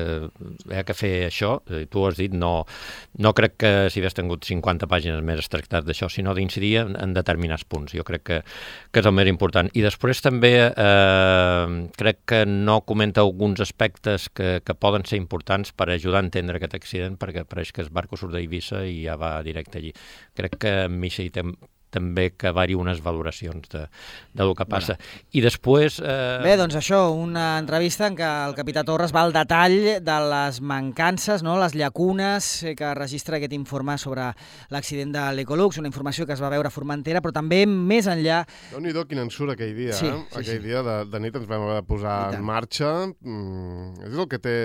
hi 0.70 0.78
ha 0.78 0.84
que 0.86 0.94
fer 0.94 1.12
això, 1.26 1.56
eh, 1.72 1.86
tu 1.90 2.04
has 2.06 2.20
dit, 2.20 2.34
no, 2.38 2.68
no 3.24 3.32
crec 3.34 3.56
que 3.64 3.72
si 3.90 4.02
hagués 4.02 4.14
tingut 4.18 4.46
50 4.46 4.86
pàgines 4.92 5.24
més 5.26 5.50
tractat 5.50 5.88
d'això, 5.88 6.10
sinó 6.12 6.36
d'incidir 6.38 6.76
en, 6.84 6.94
en 7.02 7.16
determinats 7.18 7.66
punts. 7.66 7.96
Jo 7.98 8.06
crec 8.06 8.26
que, 8.28 8.40
que 8.92 9.02
és 9.02 9.10
el 9.10 9.16
més 9.18 9.32
important. 9.32 9.72
I 9.74 9.86
després 9.88 10.22
també 10.22 10.54
eh, 10.70 11.66
crec 11.98 12.22
que 12.30 12.44
no 12.46 12.82
comenta 12.86 13.26
alguns 13.26 13.64
aspectes 13.66 14.30
que, 14.30 14.60
que 14.66 14.78
poden 14.78 15.08
ser 15.10 15.18
importants 15.18 15.74
per 15.74 15.90
ajudar 15.90 16.22
a 16.22 16.28
entendre 16.28 16.62
aquest 16.62 16.78
accident, 16.78 17.18
perquè 17.22 17.48
pareix 17.50 17.74
que 17.74 17.82
el 17.86 17.90
barco 17.90 18.20
surt 18.20 18.36
d'Eivissa 18.38 18.86
i 18.86 19.02
ja 19.08 19.18
va 19.18 19.40
directe 19.46 19.82
allí. 19.82 19.96
Crec 20.38 20.60
que 20.62 20.76
tem, 21.34 21.56
també 21.92 22.32
que 22.34 22.54
vari 22.56 22.76
unes 22.78 23.02
valoracions 23.04 23.70
de, 23.72 23.86
de 24.34 24.48
lo 24.48 24.56
que 24.56 24.66
passa. 24.66 24.96
Bueno. 24.98 25.28
I 25.38 25.44
després... 25.46 26.00
Eh... 26.00 26.40
Bé, 26.44 26.56
doncs 26.60 26.78
això, 26.80 27.04
una 27.16 27.58
entrevista 27.60 28.08
en 28.08 28.18
què 28.20 28.30
el 28.48 28.56
capità 28.58 28.86
Torres 28.88 29.14
va 29.16 29.26
al 29.26 29.36
detall 29.36 29.78
de 30.04 30.18
les 30.32 30.62
mancances, 30.64 31.44
no? 31.44 31.58
les 31.62 31.76
llacunes 31.78 32.50
que 32.78 32.94
registra 32.98 33.38
aquest 33.38 33.56
informe 33.58 33.98
sobre 34.02 34.32
l'accident 34.72 35.14
de 35.14 35.28
l'Ecolux, 35.36 35.80
una 35.82 35.92
informació 35.92 36.26
que 36.26 36.36
es 36.36 36.44
va 36.44 36.52
veure 36.54 36.72
a 36.72 36.74
Formentera, 36.74 37.22
però 37.24 37.36
també 37.36 37.64
més 37.68 38.08
enllà... 38.12 38.42
Déu-n'hi-do 38.72 39.06
quin 39.10 39.24
ensurt 39.26 39.56
aquell 39.56 39.76
dia, 39.78 39.96
sí, 39.98 40.08
eh? 40.08 40.16
Sí, 40.32 40.40
aquell 40.40 40.62
sí. 40.62 40.66
dia 40.68 40.84
de, 40.86 40.98
de 41.12 41.24
nit 41.24 41.38
ens 41.38 41.48
vam 41.50 41.68
haver 41.68 41.82
de 41.82 41.88
posar 41.88 42.18
en 42.36 42.46
marxa. 42.46 42.92
Mm, 43.20 44.08
és 44.08 44.16
el 44.16 44.30
que 44.32 44.40
té 44.42 44.56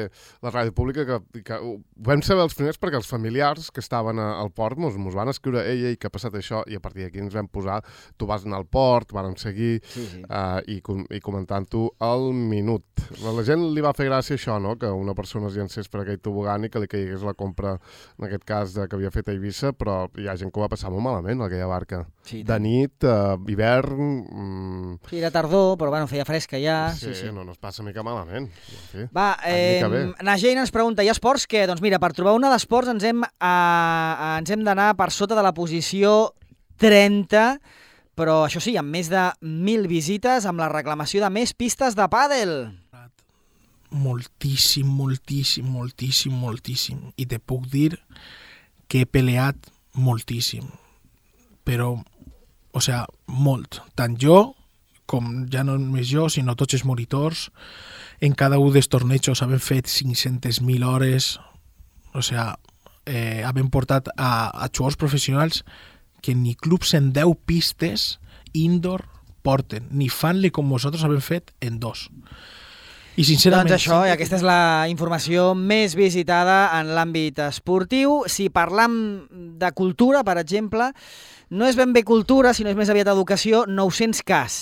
la 0.45 0.53
ràdio 0.53 0.75
pública, 0.77 1.07
que, 1.09 1.43
que 1.47 1.59
ho 1.61 1.77
vam 2.07 2.23
saber 2.27 2.47
els 2.47 2.57
primers 2.59 2.81
perquè 2.81 3.01
els 3.01 3.11
familiars 3.11 3.71
que 3.75 3.83
estaven 3.85 4.21
a, 4.23 4.33
al 4.41 4.53
port 4.55 4.79
mos, 4.81 4.97
mos 5.01 5.17
van 5.17 5.33
escriure 5.33 5.65
ei, 5.67 5.85
ei, 5.91 6.01
que 6.01 6.11
ha 6.11 6.15
passat 6.15 6.37
això, 6.39 6.63
i 6.71 6.79
a 6.79 6.83
partir 6.83 7.07
d'aquí 7.07 7.16
ens 7.23 7.35
vam 7.35 7.49
posar, 7.49 7.81
tu 8.17 8.27
vas 8.27 8.45
anar 8.47 8.59
al 8.63 8.67
port, 8.67 9.13
vàrem 9.13 9.37
seguir, 9.37 9.81
Sí, 9.87 10.07
sí. 10.07 10.23
Uh, 10.27 10.61
i, 10.67 10.81
com- 10.81 11.07
i 11.11 11.21
comentant-ho 11.21 11.91
al 12.03 12.33
minut. 12.35 12.85
A 13.25 13.33
la 13.33 13.43
gent 13.47 13.63
li 13.75 13.81
va 13.85 13.93
fer 13.97 14.07
gràcia 14.09 14.37
això, 14.37 14.59
no?, 14.61 14.77
que 14.81 14.89
una 14.91 15.15
persona 15.15 15.49
es 15.49 15.55
llancés 15.57 15.89
per 15.89 16.03
aquell 16.03 16.19
tobogan 16.21 16.65
i 16.65 16.71
que 16.73 16.81
li 16.83 16.89
caigués 16.91 17.23
la 17.27 17.35
compra, 17.35 17.77
en 18.19 18.27
aquest 18.27 18.45
cas, 18.45 18.75
de, 18.75 18.87
que 18.89 18.97
havia 18.97 19.11
fet 19.15 19.29
a 19.29 19.33
Eivissa, 19.37 19.73
però 19.77 20.07
hi 20.19 20.27
ha 20.29 20.37
gent 20.37 20.51
que 20.53 20.61
ho 20.61 20.65
va 20.65 20.69
passar 20.73 20.91
molt 20.91 21.05
malament, 21.05 21.43
aquella 21.47 21.67
barca. 21.71 22.05
Sí, 22.27 22.43
de 22.43 22.59
nit, 22.61 23.05
uh, 23.07 23.37
hivern... 23.49 24.01
Mm, 24.27 24.99
Sí, 25.11 25.19
era 25.21 25.31
tardor, 25.31 25.77
però 25.79 25.91
bueno, 25.93 26.07
feia 26.11 26.25
fresca 26.25 26.59
ja. 26.59 26.91
sí, 26.95 27.13
sí, 27.15 27.29
no, 27.33 27.45
no 27.45 27.53
es 27.53 27.59
passa 27.59 27.83
mica 27.87 28.03
malament. 28.03 28.49
En 28.51 28.87
fi, 28.91 29.05
Va, 29.15 29.37
eh, 29.47 29.81
na 30.25 30.35
Jane 30.41 30.61
ens 30.65 30.73
pregunta, 30.75 31.05
hi 31.05 31.09
ha 31.11 31.15
esports 31.15 31.47
què? 31.47 31.67
Doncs 31.69 31.83
mira, 31.85 32.01
per 32.03 32.13
trobar 32.17 32.35
una 32.35 32.51
d'esports 32.53 32.91
ens 32.91 33.05
hem, 33.07 33.23
eh, 33.23 34.39
ens 34.41 34.51
hem 34.51 34.65
d'anar 34.67 34.95
per 34.99 35.11
sota 35.15 35.37
de 35.39 35.45
la 35.47 35.53
posició 35.55 36.33
30, 36.81 37.59
però 38.17 38.41
això 38.47 38.63
sí, 38.65 38.77
amb 38.81 38.93
més 38.93 39.11
de 39.13 39.23
1.000 39.45 39.89
visites, 39.91 40.47
amb 40.49 40.63
la 40.63 40.71
reclamació 40.73 41.23
de 41.25 41.31
més 41.31 41.53
pistes 41.53 41.97
de 41.99 42.09
pàdel. 42.13 42.57
moltíssim, 43.91 44.87
moltíssim, 44.87 45.65
moltíssim, 45.65 46.33
moltíssim. 46.33 46.99
I 47.17 47.27
te 47.27 47.39
puc 47.39 47.69
dir 47.71 47.95
que 48.89 49.05
he 49.05 49.07
peleat 49.07 49.71
moltíssim. 49.95 50.67
Però, 51.65 51.95
o 52.73 52.81
sea, 52.81 53.05
molt. 53.27 53.81
Tant 53.95 54.17
jo, 54.21 54.55
com 55.07 55.47
ja 55.53 55.63
no 55.65 55.79
només 55.79 56.11
jo, 56.11 56.29
sinó 56.29 56.57
tots 56.59 56.75
els 56.75 56.85
monitors, 56.85 57.51
en 58.21 58.35
cada 58.35 58.59
un 58.59 58.73
dels 58.75 58.89
tornejos 58.91 59.43
havem 59.43 59.63
fet 59.63 59.89
500.000 59.91 60.87
hores, 60.87 61.37
o 62.13 62.23
sea, 62.23 62.57
eh, 63.07 63.43
havem 63.47 63.71
portat 63.71 64.11
a, 64.17 64.51
a 64.51 64.69
jugadors 64.69 64.99
professionals 64.99 65.63
que 66.23 66.35
ni 66.35 66.55
clubs 66.55 66.95
en 66.95 67.13
10 67.17 67.37
pistes 67.47 68.19
indoor 68.57 69.07
porten, 69.47 69.87
ni 69.95 70.09
fan-li 70.11 70.51
com 70.51 70.69
nosaltres 70.69 71.05
havem 71.07 71.23
fet 71.23 71.53
en 71.63 71.79
dos. 71.83 72.09
I 73.17 73.25
sincerament... 73.25 73.71
Doncs 73.71 73.79
això, 73.79 74.03
i 74.05 74.13
aquesta 74.13 74.37
és 74.37 74.45
la 74.45 74.89
informació 74.93 75.55
més 75.57 75.95
visitada 75.97 76.67
en 76.77 76.91
l'àmbit 76.97 77.39
esportiu. 77.47 78.19
Si 78.29 78.51
parlam 78.53 78.99
de 79.57 79.71
cultura, 79.73 80.21
per 80.27 80.37
exemple, 80.43 80.91
no 81.49 81.69
és 81.69 81.79
ben 81.79 81.95
bé 81.97 82.03
cultura, 82.05 82.53
sinó 82.53 82.73
és 82.73 82.77
més 82.77 82.93
aviat 82.93 83.09
educació, 83.15 83.65
900 83.71 84.21
cas. 84.27 84.59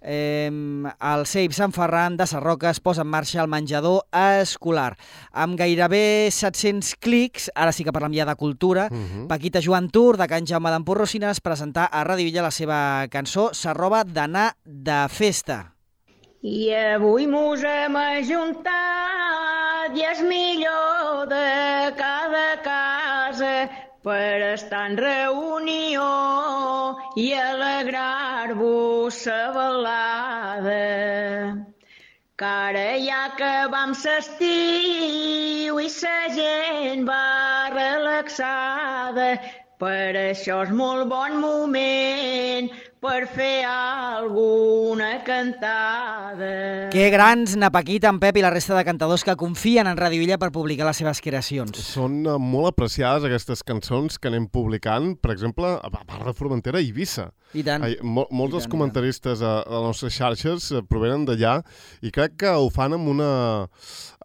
Eh, 0.00 0.48
el 0.48 1.26
CEIP 1.26 1.52
Sant 1.52 1.72
Ferran 1.74 2.16
de 2.16 2.26
Sarroca 2.26 2.70
es 2.70 2.80
posa 2.80 3.02
en 3.02 3.08
marxa 3.08 3.42
el 3.42 3.48
menjador 3.48 4.04
escolar. 4.12 4.96
Amb 5.32 5.58
gairebé 5.58 6.30
700 6.30 6.94
clics, 6.96 7.50
ara 7.54 7.72
sí 7.72 7.84
que 7.84 7.92
parlem 7.92 8.14
ja 8.14 8.24
de 8.24 8.36
cultura, 8.36 8.88
Mhm. 8.90 9.26
Paquita 9.28 9.60
Joan 9.62 9.90
Tur, 9.90 10.16
de 10.16 10.26
Can 10.28 10.46
Jaume 10.46 10.70
d'Empurrocines, 10.70 11.40
presentar 11.40 11.88
a 11.90 12.04
Ràdio 12.04 12.24
Villa 12.24 12.42
la 12.42 12.50
seva 12.50 13.06
cançó 13.10 13.52
S'arroba 13.54 14.04
d'anar 14.04 14.54
de 14.64 15.08
festa. 15.08 15.74
I 16.42 16.70
avui 16.94 17.26
mos 17.26 17.62
hem 17.64 17.96
ajuntat 17.96 19.96
i 19.96 20.02
és 20.04 20.20
millor 20.22 21.26
de 21.26 21.92
cada 21.96 22.27
per 24.06 24.42
estar 24.54 24.84
en 24.90 24.96
reunió 24.96 26.06
i 27.16 27.32
alegrar-vos 27.34 29.18
la 29.26 29.40
velada. 29.56 30.84
Que 32.38 32.46
ara 32.46 32.88
ja 33.02 33.22
acabam 33.32 33.94
l'estiu 33.98 35.80
i 35.82 35.88
la 36.02 36.18
gent 36.36 37.06
va 37.08 37.70
relaxada, 37.74 39.30
per 39.78 40.14
això 40.20 40.62
és 40.66 40.70
molt 40.70 41.08
bon 41.10 41.40
moment 41.42 42.70
per 43.00 43.28
fer 43.30 43.62
alguna 43.68 45.22
cantada. 45.24 46.90
Que 46.90 47.10
grans, 47.10 47.54
na 47.56 47.70
Paquita, 47.70 48.10
en 48.10 48.18
Pep 48.18 48.36
i 48.40 48.42
la 48.42 48.50
resta 48.50 48.74
de 48.76 48.84
cantadors 48.86 49.22
que 49.24 49.36
confien 49.38 49.86
en 49.86 49.96
Radio 50.00 50.22
Illa 50.24 50.38
per 50.40 50.50
publicar 50.54 50.88
les 50.88 50.98
seves 50.98 51.20
creacions. 51.22 51.78
Són 51.78 52.20
eh, 52.26 52.36
molt 52.42 52.72
apreciades 52.72 53.26
aquestes 53.28 53.62
cançons 53.66 54.18
que 54.18 54.30
anem 54.32 54.48
publicant, 54.50 55.12
per 55.22 55.32
exemple, 55.36 55.76
a 55.78 55.90
part 55.94 56.26
de 56.26 56.34
Formentera 56.34 56.82
i 56.82 56.88
Eivissa. 56.90 57.28
I 57.56 57.62
tant. 57.64 57.84
Ai, 57.86 57.94
mo 58.04 58.26
molts 58.28 58.52
I 58.52 58.56
dels 58.58 58.66
tant, 58.66 58.72
comentaristes 58.74 59.40
a, 59.40 59.54
a 59.62 59.78
les 59.78 59.86
nostres 59.92 60.16
xarxes 60.18 60.70
eh, 60.74 60.82
provenen 60.88 61.24
d'allà 61.28 61.58
i 62.04 62.10
crec 62.12 62.34
que 62.42 62.50
ho 62.52 62.68
fan 62.72 62.92
amb, 62.98 63.08
una, 63.08 63.30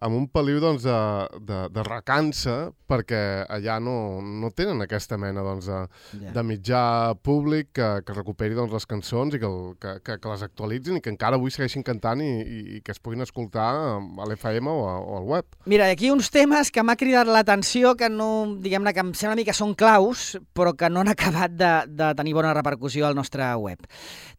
amb 0.04 0.18
un 0.18 0.26
peliu 0.28 0.58
doncs, 0.60 0.82
de, 0.84 0.98
de, 1.46 1.60
de 1.72 1.84
recança 1.86 2.72
perquè 2.90 3.22
allà 3.48 3.78
no, 3.80 4.20
no 4.20 4.50
tenen 4.52 4.82
aquesta 4.84 5.16
mena 5.20 5.44
doncs, 5.46 5.70
de, 5.70 5.80
Ja. 6.20 6.30
de 6.36 6.42
mitjà 6.46 6.82
públic 7.24 7.70
que, 7.74 7.86
que 8.06 8.14
recuperi 8.16 8.54
doncs, 8.54 8.63
les 8.72 8.86
cançons 8.86 9.34
i 9.34 9.40
que, 9.42 9.46
el- 9.50 9.74
que, 9.82 9.92
que, 10.06 10.16
que 10.22 10.28
les 10.32 10.42
actualitzin 10.46 10.96
i 10.96 11.02
que 11.04 11.10
encara 11.12 11.36
avui 11.36 11.50
segueixin 11.52 11.82
cantant 11.84 12.22
i, 12.24 12.30
i, 12.40 12.60
i 12.76 12.80
que 12.80 12.94
es 12.94 13.00
puguin 13.02 13.20
escoltar 13.26 13.66
a 13.76 14.28
l'FM 14.28 14.70
o, 14.72 14.78
o 14.88 15.18
al 15.18 15.28
web. 15.34 15.44
Mira, 15.66 15.90
aquí 15.92 16.10
uns 16.14 16.30
temes 16.30 16.70
que 16.70 16.82
m'ha 16.82 16.96
cridat 16.96 17.28
l'atenció, 17.28 17.94
que 17.98 18.08
no, 18.08 18.30
diguem-ne, 18.62 18.94
que 18.96 19.04
em 19.04 19.12
sembla 19.14 19.34
a 19.34 19.42
mi 19.42 19.44
que 19.44 19.54
són 19.56 19.74
claus, 19.74 20.38
però 20.54 20.72
que 20.78 20.88
no 20.88 21.04
han 21.04 21.12
acabat 21.16 21.52
de, 21.58 21.72
de 21.90 22.12
tenir 22.16 22.32
bona 22.38 22.54
repercussió 22.56 23.06
al 23.08 23.14
nostre 23.18 23.52
web. 23.60 23.84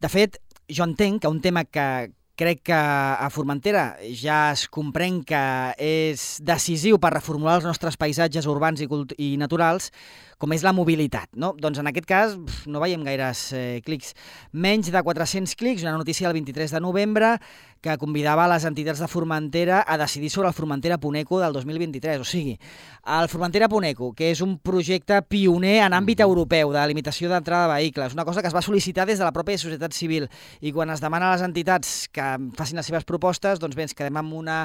De 0.01 0.09
fet, 0.09 0.41
jo 0.71 0.87
entenc 0.87 1.21
que 1.21 1.29
un 1.29 1.41
tema 1.43 1.65
que 1.65 2.11
crec 2.35 2.65
que 2.67 2.75
a 2.75 3.29
Formentera 3.31 3.93
ja 4.11 4.49
es 4.51 4.65
comprèn 4.67 5.21
que 5.23 5.39
és 5.79 6.41
decisiu 6.43 6.97
per 6.99 7.13
reformular 7.13 7.61
els 7.61 7.67
nostres 7.69 7.95
paisatges 7.95 8.43
urbans 8.51 8.81
i, 8.83 8.87
i 9.23 9.29
naturals, 9.39 9.87
com 10.37 10.53
és 10.55 10.63
la 10.65 10.73
mobilitat. 10.75 11.31
No? 11.39 11.53
Doncs 11.59 11.79
en 11.81 11.89
aquest 11.91 12.07
cas 12.09 12.35
pf, 12.35 12.65
no 12.71 12.81
veiem 12.83 13.03
gaires 13.07 13.47
eh, 13.55 13.81
clics. 13.85 14.13
Menys 14.51 14.91
de 14.93 15.01
400 15.01 15.55
clics, 15.59 15.85
una 15.85 15.97
notícia 15.97 16.27
del 16.27 16.37
23 16.39 16.75
de 16.75 16.81
novembre 16.83 17.35
que 17.85 17.97
convidava 18.01 18.47
les 18.49 18.65
entitats 18.65 18.99
de 19.03 19.07
Formentera 19.07 19.83
a 19.85 19.97
decidir 20.01 20.31
sobre 20.33 20.47
el 20.49 20.55
Formentera 20.57 20.97
Puneco 20.97 21.39
del 21.39 21.53
2023. 21.53 22.19
O 22.19 22.25
sigui, 22.25 22.57
el 23.19 23.29
Formentera 23.29 23.69
Puneco, 23.69 24.11
que 24.17 24.31
és 24.33 24.41
un 24.41 24.57
projecte 24.57 25.21
pioner 25.29 25.77
en 25.85 25.93
àmbit 25.93 26.23
europeu 26.25 26.73
de 26.73 26.85
limitació 26.89 27.29
d'entrada 27.29 27.69
de 27.69 27.75
vehicles, 27.75 28.17
una 28.17 28.25
cosa 28.25 28.41
que 28.41 28.49
es 28.49 28.57
va 28.57 28.65
sol·licitar 28.65 29.05
des 29.05 29.21
de 29.21 29.27
la 29.27 29.33
pròpia 29.35 29.61
societat 29.61 29.93
civil. 29.93 30.25
I 30.65 30.73
quan 30.73 30.89
es 30.89 31.03
demana 31.03 31.29
a 31.29 31.35
les 31.35 31.45
entitats 31.45 32.07
que 32.09 32.31
facin 32.57 32.81
les 32.81 32.89
seves 32.89 33.05
propostes, 33.05 33.61
doncs 33.61 33.77
bé, 33.77 33.85
ens 33.85 33.93
quedem 33.93 34.17
amb 34.17 34.33
una 34.33 34.63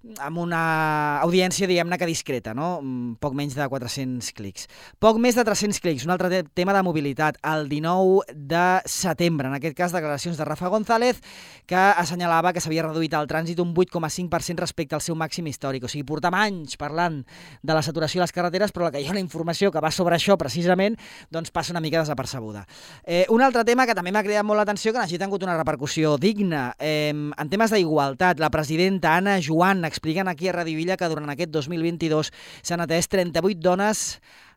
amb 0.00 0.40
una 0.40 1.20
audiència, 1.20 1.68
diguem-ne, 1.68 1.98
que 2.00 2.08
discreta, 2.08 2.54
no? 2.56 2.80
Mm, 2.80 3.18
Poc 3.20 3.34
menys 3.36 3.54
de 3.56 3.66
400 3.68 4.32
clics. 4.32 4.66
Poc 4.98 5.18
més 5.20 5.36
de 5.36 5.44
300 5.44 5.80
clics, 5.84 6.06
un 6.08 6.14
altre 6.14 6.30
te 6.32 6.40
tema 6.56 6.72
de 6.72 6.82
mobilitat, 6.82 7.36
el 7.44 7.68
19 7.68 8.32
de 8.32 8.64
setembre, 8.88 9.48
en 9.48 9.56
aquest 9.58 9.76
cas 9.76 9.92
declaracions 9.92 10.38
de 10.40 10.46
Rafa 10.48 10.70
González, 10.72 11.20
que 11.66 11.76
assenyalava 11.76 12.54
que 12.54 12.62
s'havia 12.64 12.86
reduït 12.86 13.12
el 13.14 13.28
trànsit 13.28 13.60
un 13.60 13.74
8,5% 13.74 14.64
respecte 14.64 14.96
al 14.96 15.04
seu 15.04 15.16
màxim 15.18 15.46
històric. 15.46 15.84
O 15.84 15.90
sigui, 15.92 16.06
portam 16.08 16.34
anys 16.38 16.78
parlant 16.80 17.20
de 17.62 17.76
la 17.76 17.84
saturació 17.84 18.22
a 18.22 18.24
les 18.24 18.32
carreteres, 18.32 18.72
però 18.72 18.88
la 18.88 18.94
que 18.94 19.02
hi 19.02 19.08
ha 19.08 19.12
una 19.12 19.22
informació 19.22 19.70
que 19.70 19.84
va 19.84 19.92
sobre 19.92 20.16
això 20.16 20.38
precisament, 20.40 20.96
doncs 21.30 21.52
passa 21.52 21.74
una 21.74 21.84
mica 21.84 22.00
desapercebuda. 22.00 22.64
Eh, 23.04 23.26
un 23.28 23.42
altre 23.42 23.64
tema 23.68 23.86
que 23.86 23.94
també 23.94 24.12
m'ha 24.12 24.24
cridat 24.24 24.48
molt 24.48 24.62
l'atenció, 24.62 24.94
que 24.94 25.02
n'hagi 25.02 25.20
tingut 25.20 25.44
una 25.44 25.58
repercussió 25.58 26.16
digna. 26.16 26.70
Eh, 26.78 27.12
en 27.12 27.52
temes 27.52 27.70
d'igualtat, 27.74 28.40
la 28.40 28.50
presidenta 28.50 29.14
Anna 29.16 29.36
Joan 29.44 29.84
explicant 29.90 30.30
aquí 30.30 30.48
a 30.48 30.54
Radio 30.56 30.78
Villa 30.78 30.96
que 30.96 31.08
durant 31.10 31.28
aquest 31.32 31.50
2022 31.52 32.30
s'han 32.62 32.84
atès 32.86 33.10
38 33.10 33.60
dones 33.60 34.04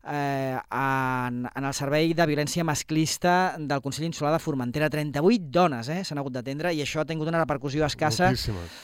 eh, 0.06 0.58
en, 0.70 1.44
en 1.50 1.68
el 1.68 1.74
servei 1.76 2.14
de 2.14 2.28
violència 2.30 2.66
masclista 2.68 3.56
del 3.58 3.82
Consell 3.82 4.10
Insular 4.10 4.34
de 4.36 4.42
Formentera. 4.44 4.92
38 4.94 5.50
dones 5.54 5.90
eh, 5.90 6.04
s'han 6.04 6.22
hagut 6.22 6.36
d'atendre 6.36 6.74
i 6.74 6.84
això 6.84 7.02
ha 7.02 7.10
tingut 7.10 7.32
una 7.32 7.42
repercussió 7.42 7.86
escassa 7.88 8.30
Moltíssimes. 8.32 8.78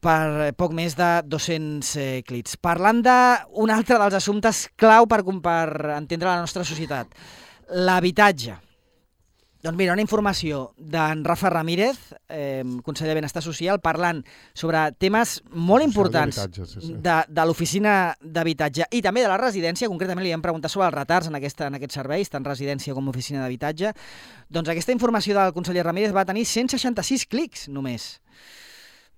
per 0.00 0.24
eh, 0.46 0.54
poc 0.56 0.74
més 0.76 0.96
de 0.98 1.10
200 1.26 1.92
eh, 2.00 2.08
clits. 2.26 2.56
Parlant 2.56 3.04
d'un 3.04 3.74
altre 3.74 4.00
dels 4.00 4.18
assumptes 4.22 4.68
clau 4.80 5.10
per, 5.10 5.22
per 5.42 5.68
entendre 5.98 6.32
la 6.32 6.40
nostra 6.40 6.64
societat, 6.64 7.14
l'habitatge. 7.70 8.69
Doncs 9.60 9.76
mira, 9.76 9.92
una 9.92 10.00
informació 10.00 10.70
d'en 10.78 11.20
Rafa 11.24 11.50
Ramírez, 11.52 11.98
eh, 12.32 12.64
conseller 12.82 13.10
de 13.10 13.18
Benestar 13.18 13.42
Social, 13.44 13.80
parlant 13.84 14.22
sobre 14.56 14.86
temes 14.96 15.34
molt 15.52 15.84
importants 15.84 16.38
sí, 16.46 16.64
sí. 16.64 16.94
de, 16.96 17.16
de 17.28 17.44
l'oficina 17.44 18.14
d'habitatge 18.22 18.88
i 18.96 19.02
també 19.04 19.20
de 19.20 19.28
la 19.28 19.36
residència, 19.36 19.90
concretament 19.92 20.24
li 20.24 20.32
hem 20.32 20.40
preguntat 20.40 20.72
sobre 20.72 20.88
els 20.88 20.96
retards 20.96 21.28
en, 21.28 21.36
aquesta, 21.36 21.68
en 21.68 21.76
aquests 21.76 22.00
serveis, 22.00 22.32
tant 22.32 22.46
residència 22.48 22.96
com 22.96 23.12
oficina 23.12 23.42
d'habitatge. 23.44 23.92
Doncs 24.48 24.72
aquesta 24.72 24.96
informació 24.96 25.36
del 25.36 25.52
conseller 25.52 25.84
Ramírez 25.84 26.16
va 26.16 26.24
tenir 26.24 26.46
166 26.48 27.26
clics 27.28 27.68
només. 27.68 28.14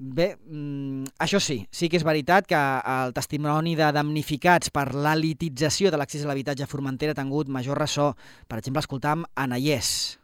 Bé, 0.03 0.33
mm, 0.35 1.13
això 1.23 1.39
sí, 1.39 1.61
sí 1.71 1.87
que 1.89 2.01
és 2.01 2.03
veritat 2.03 2.49
que 2.51 2.59
el 2.59 3.13
testimoni 3.15 3.77
de 3.79 3.93
damnificats 3.95 4.73
per 4.75 4.89
la 4.97 5.15
litització 5.15 5.93
de 5.93 6.01
l'accés 6.01 6.25
a 6.25 6.33
l'habitatge 6.33 6.67
a 6.67 6.67
Formentera 6.67 7.15
ha 7.15 7.21
tingut 7.21 7.47
major 7.47 7.79
ressò. 7.79 8.11
Per 8.49 8.59
exemple, 8.59 8.83
escoltam 8.83 9.23
Anayés. 9.37 10.19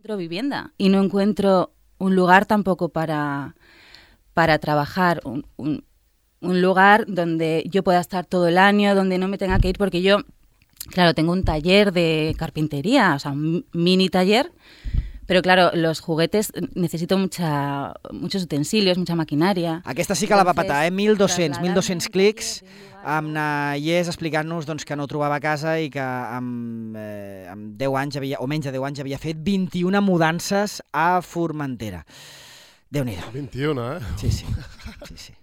Encuentro 0.00 0.16
vivienda 0.16 0.72
y 0.78 0.88
no 0.88 1.02
encuentro 1.02 1.72
un 1.98 2.16
lugar 2.16 2.46
tampoco 2.46 2.88
para, 2.88 3.54
para 4.32 4.58
trabajar, 4.58 5.20
un, 5.24 5.44
un- 5.58 5.84
un 6.40 6.62
lugar 6.62 7.04
donde 7.06 7.64
yo 7.68 7.82
pueda 7.84 8.00
estar 8.00 8.24
todo 8.24 8.48
el 8.48 8.56
año, 8.56 8.94
donde 8.94 9.18
no 9.18 9.28
me 9.28 9.36
tenga 9.36 9.58
que 9.58 9.68
ir, 9.68 9.76
porque 9.76 10.00
yo, 10.00 10.20
claro, 10.90 11.12
tengo 11.12 11.32
un 11.32 11.44
taller 11.44 11.92
de 11.92 12.34
carpintería, 12.38 13.12
o 13.14 13.18
sea, 13.18 13.32
un 13.32 13.66
mini 13.74 14.08
taller, 14.08 14.50
pero 15.26 15.42
claro, 15.42 15.70
los 15.74 16.00
juguetes 16.00 16.50
necesito 16.74 17.18
mucha, 17.18 17.92
muchos 18.10 18.44
utensilios, 18.44 18.96
mucha 18.96 19.14
maquinaria. 19.14 19.82
Aquesta 19.84 20.14
sí 20.14 20.26
que 20.26 20.34
la 20.34 20.44
va 20.44 20.52
Entonces, 20.52 20.70
patar, 20.72 20.86
eh? 20.86 20.90
1.200, 20.90 21.58
trasladar- 21.58 21.74
1.200 21.74 22.08
clics 22.08 22.64
amb 23.04 23.32
Nayés 23.34 24.10
explicant-nos 24.10 24.66
doncs, 24.68 24.84
que 24.84 24.96
no 24.96 25.08
trobava 25.10 25.40
casa 25.40 25.78
i 25.80 25.90
que 25.92 26.02
amb, 26.02 26.96
eh, 26.98 27.46
amb 27.50 27.74
10 27.80 27.98
anys, 28.02 28.20
havia, 28.20 28.40
o 28.40 28.46
menys 28.50 28.68
de 28.68 28.74
10 28.76 28.86
anys, 28.90 29.00
havia 29.00 29.18
fet 29.18 29.40
21 29.44 30.02
mudances 30.04 30.80
a 30.92 31.20
Formentera. 31.22 32.04
Déu-n'hi-do. 32.90 33.30
21, 33.32 33.84
eh? 33.94 34.00
Sí, 34.18 34.32
sí. 34.32 34.46
sí, 35.08 35.16
sí. 35.16 35.34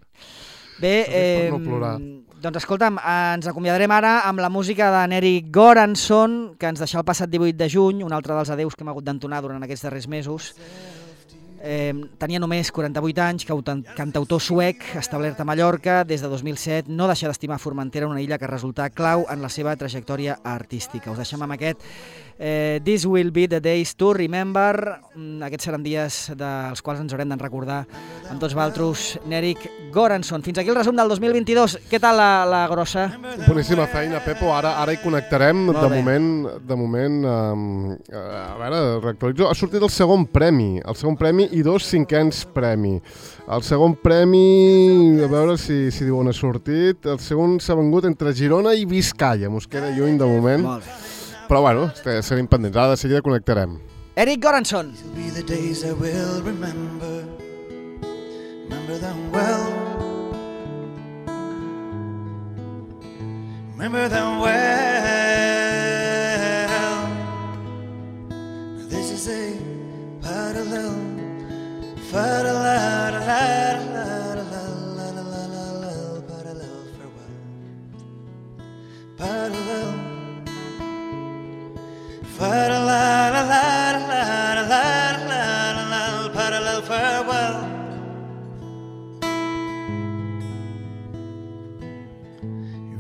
Bé, 0.80 1.06
eh, 1.10 1.50
no 1.50 1.58
plorar. 1.58 1.98
doncs 2.38 2.60
escolta'm, 2.60 3.00
ens 3.02 3.48
acomiadarem 3.50 3.92
ara 3.96 4.20
amb 4.30 4.44
la 4.44 4.50
música 4.54 4.92
de 4.94 5.18
Eric 5.18 5.48
Goranson, 5.54 6.56
que 6.60 6.70
ens 6.70 6.84
deixà 6.84 7.00
el 7.02 7.08
passat 7.08 7.32
18 7.34 7.58
de 7.58 7.70
juny, 7.72 8.04
un 8.06 8.14
altre 8.14 8.36
dels 8.38 8.52
adeus 8.54 8.76
que 8.76 8.86
hem 8.86 8.92
hagut 8.94 9.08
d'entonar 9.08 9.42
durant 9.42 9.64
aquests 9.66 9.88
darrers 9.88 10.08
mesos. 10.08 10.54
Eh, 11.68 11.92
tenia 12.16 12.40
només 12.40 12.70
48 12.72 13.20
anys, 13.26 13.44
cantautor 13.98 14.40
suec, 14.40 14.86
establert 14.96 15.42
a 15.44 15.46
Mallorca 15.46 15.98
des 16.08 16.22
de 16.24 16.30
2007, 16.32 16.88
no 16.88 17.10
deixa 17.12 17.28
d'estimar 17.28 17.58
Formentera, 17.60 18.08
una 18.08 18.22
illa 18.24 18.38
que 18.40 18.48
resulta 18.48 18.88
clau 18.96 19.26
en 19.28 19.44
la 19.44 19.50
seva 19.52 19.76
trajectòria 19.76 20.38
artística. 20.48 21.12
Us 21.12 21.20
deixem 21.20 21.44
amb 21.44 21.58
aquest 21.58 21.84
eh, 22.40 22.80
This 22.84 23.06
will 23.06 23.32
be 23.32 23.48
the 23.48 23.60
days 23.60 23.96
to 23.96 24.14
remember. 24.14 25.00
Mm, 25.16 25.42
Aquests 25.48 25.68
seran 25.68 25.84
dies 25.84 26.18
dels 26.38 26.82
quals 26.86 27.02
ens 27.02 27.14
haurem 27.14 27.30
de 27.30 27.38
recordar 27.42 27.80
amb 28.30 28.40
tots 28.42 28.54
vosaltres, 28.54 29.20
Neric 29.26 29.66
Goranson. 29.94 30.44
Fins 30.44 30.60
aquí 30.60 30.70
el 30.70 30.76
resum 30.78 30.96
del 30.98 31.10
2022. 31.10 31.78
Què 31.90 32.00
tal 32.04 32.18
la, 32.20 32.46
la 32.50 32.62
grossa? 32.70 33.08
Boníssima 33.48 33.88
feina, 33.88 34.20
Pepo. 34.26 34.52
Ara 34.56 34.76
ara 34.82 34.94
hi 34.94 35.02
connectarem. 35.04 35.66
Molt 35.72 35.82
de 35.82 35.90
bé. 35.90 36.02
moment, 36.02 36.30
de 36.68 36.76
moment 36.80 37.18
um, 37.26 37.66
a 38.12 38.58
veure, 38.60 38.84
reactualitzo. 39.06 39.50
Ha 39.50 39.56
sortit 39.58 39.82
el 39.82 39.94
segon 39.94 40.28
premi. 40.32 40.78
El 40.84 40.96
segon 41.00 41.18
premi 41.20 41.50
i 41.58 41.64
dos 41.66 41.88
cinquens 41.88 42.44
premi. 42.54 42.98
El 43.48 43.64
segon 43.64 43.96
premi, 44.04 45.22
a 45.24 45.30
veure 45.32 45.56
si, 45.58 45.88
si 45.96 46.04
diu 46.04 46.20
on 46.20 46.28
ha 46.28 46.36
sortit. 46.36 47.06
El 47.08 47.22
segon 47.24 47.58
s'ha 47.64 47.78
vengut 47.80 48.06
entre 48.10 48.34
Girona 48.36 48.76
i 48.76 48.84
Vizcaya. 48.86 49.50
Mos 49.50 49.70
queda 49.72 49.94
lluny 49.96 50.18
de 50.20 50.28
moment. 50.28 50.66
Molt 50.68 50.84
bé. 50.84 51.07
Però 51.48 51.62
bueno, 51.62 51.86
este- 51.86 52.22
serem 52.24 52.48
pendents. 52.48 52.78
Ara 52.78 52.90
de 52.92 52.98
seguida 52.98 53.22
connectarem. 53.22 53.80
Eric 54.16 54.42
Goranson. 54.44 54.94
Remember 58.70 59.00
them 59.00 59.32
well. 59.32 59.68
Remember 63.78 64.10
them 64.10 64.40
well. 64.40 64.58
This 68.90 69.12
is 69.12 69.28
a 69.28 69.54
parallel, 70.22 70.96
parallel, 72.12 73.14
parallel, 73.22 74.40
parallel, 76.28 76.76
farewell. 76.98 77.34
Parallel, 79.18 79.87
Farewell. 86.88 87.62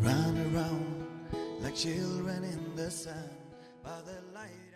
Run 0.01 0.35
around 0.47 1.05
like 1.61 1.75
children 1.75 2.43
in 2.43 2.75
the 2.75 2.91
sun 2.91 3.29
by 3.81 4.01
the 4.05 4.19
light. 4.33 4.66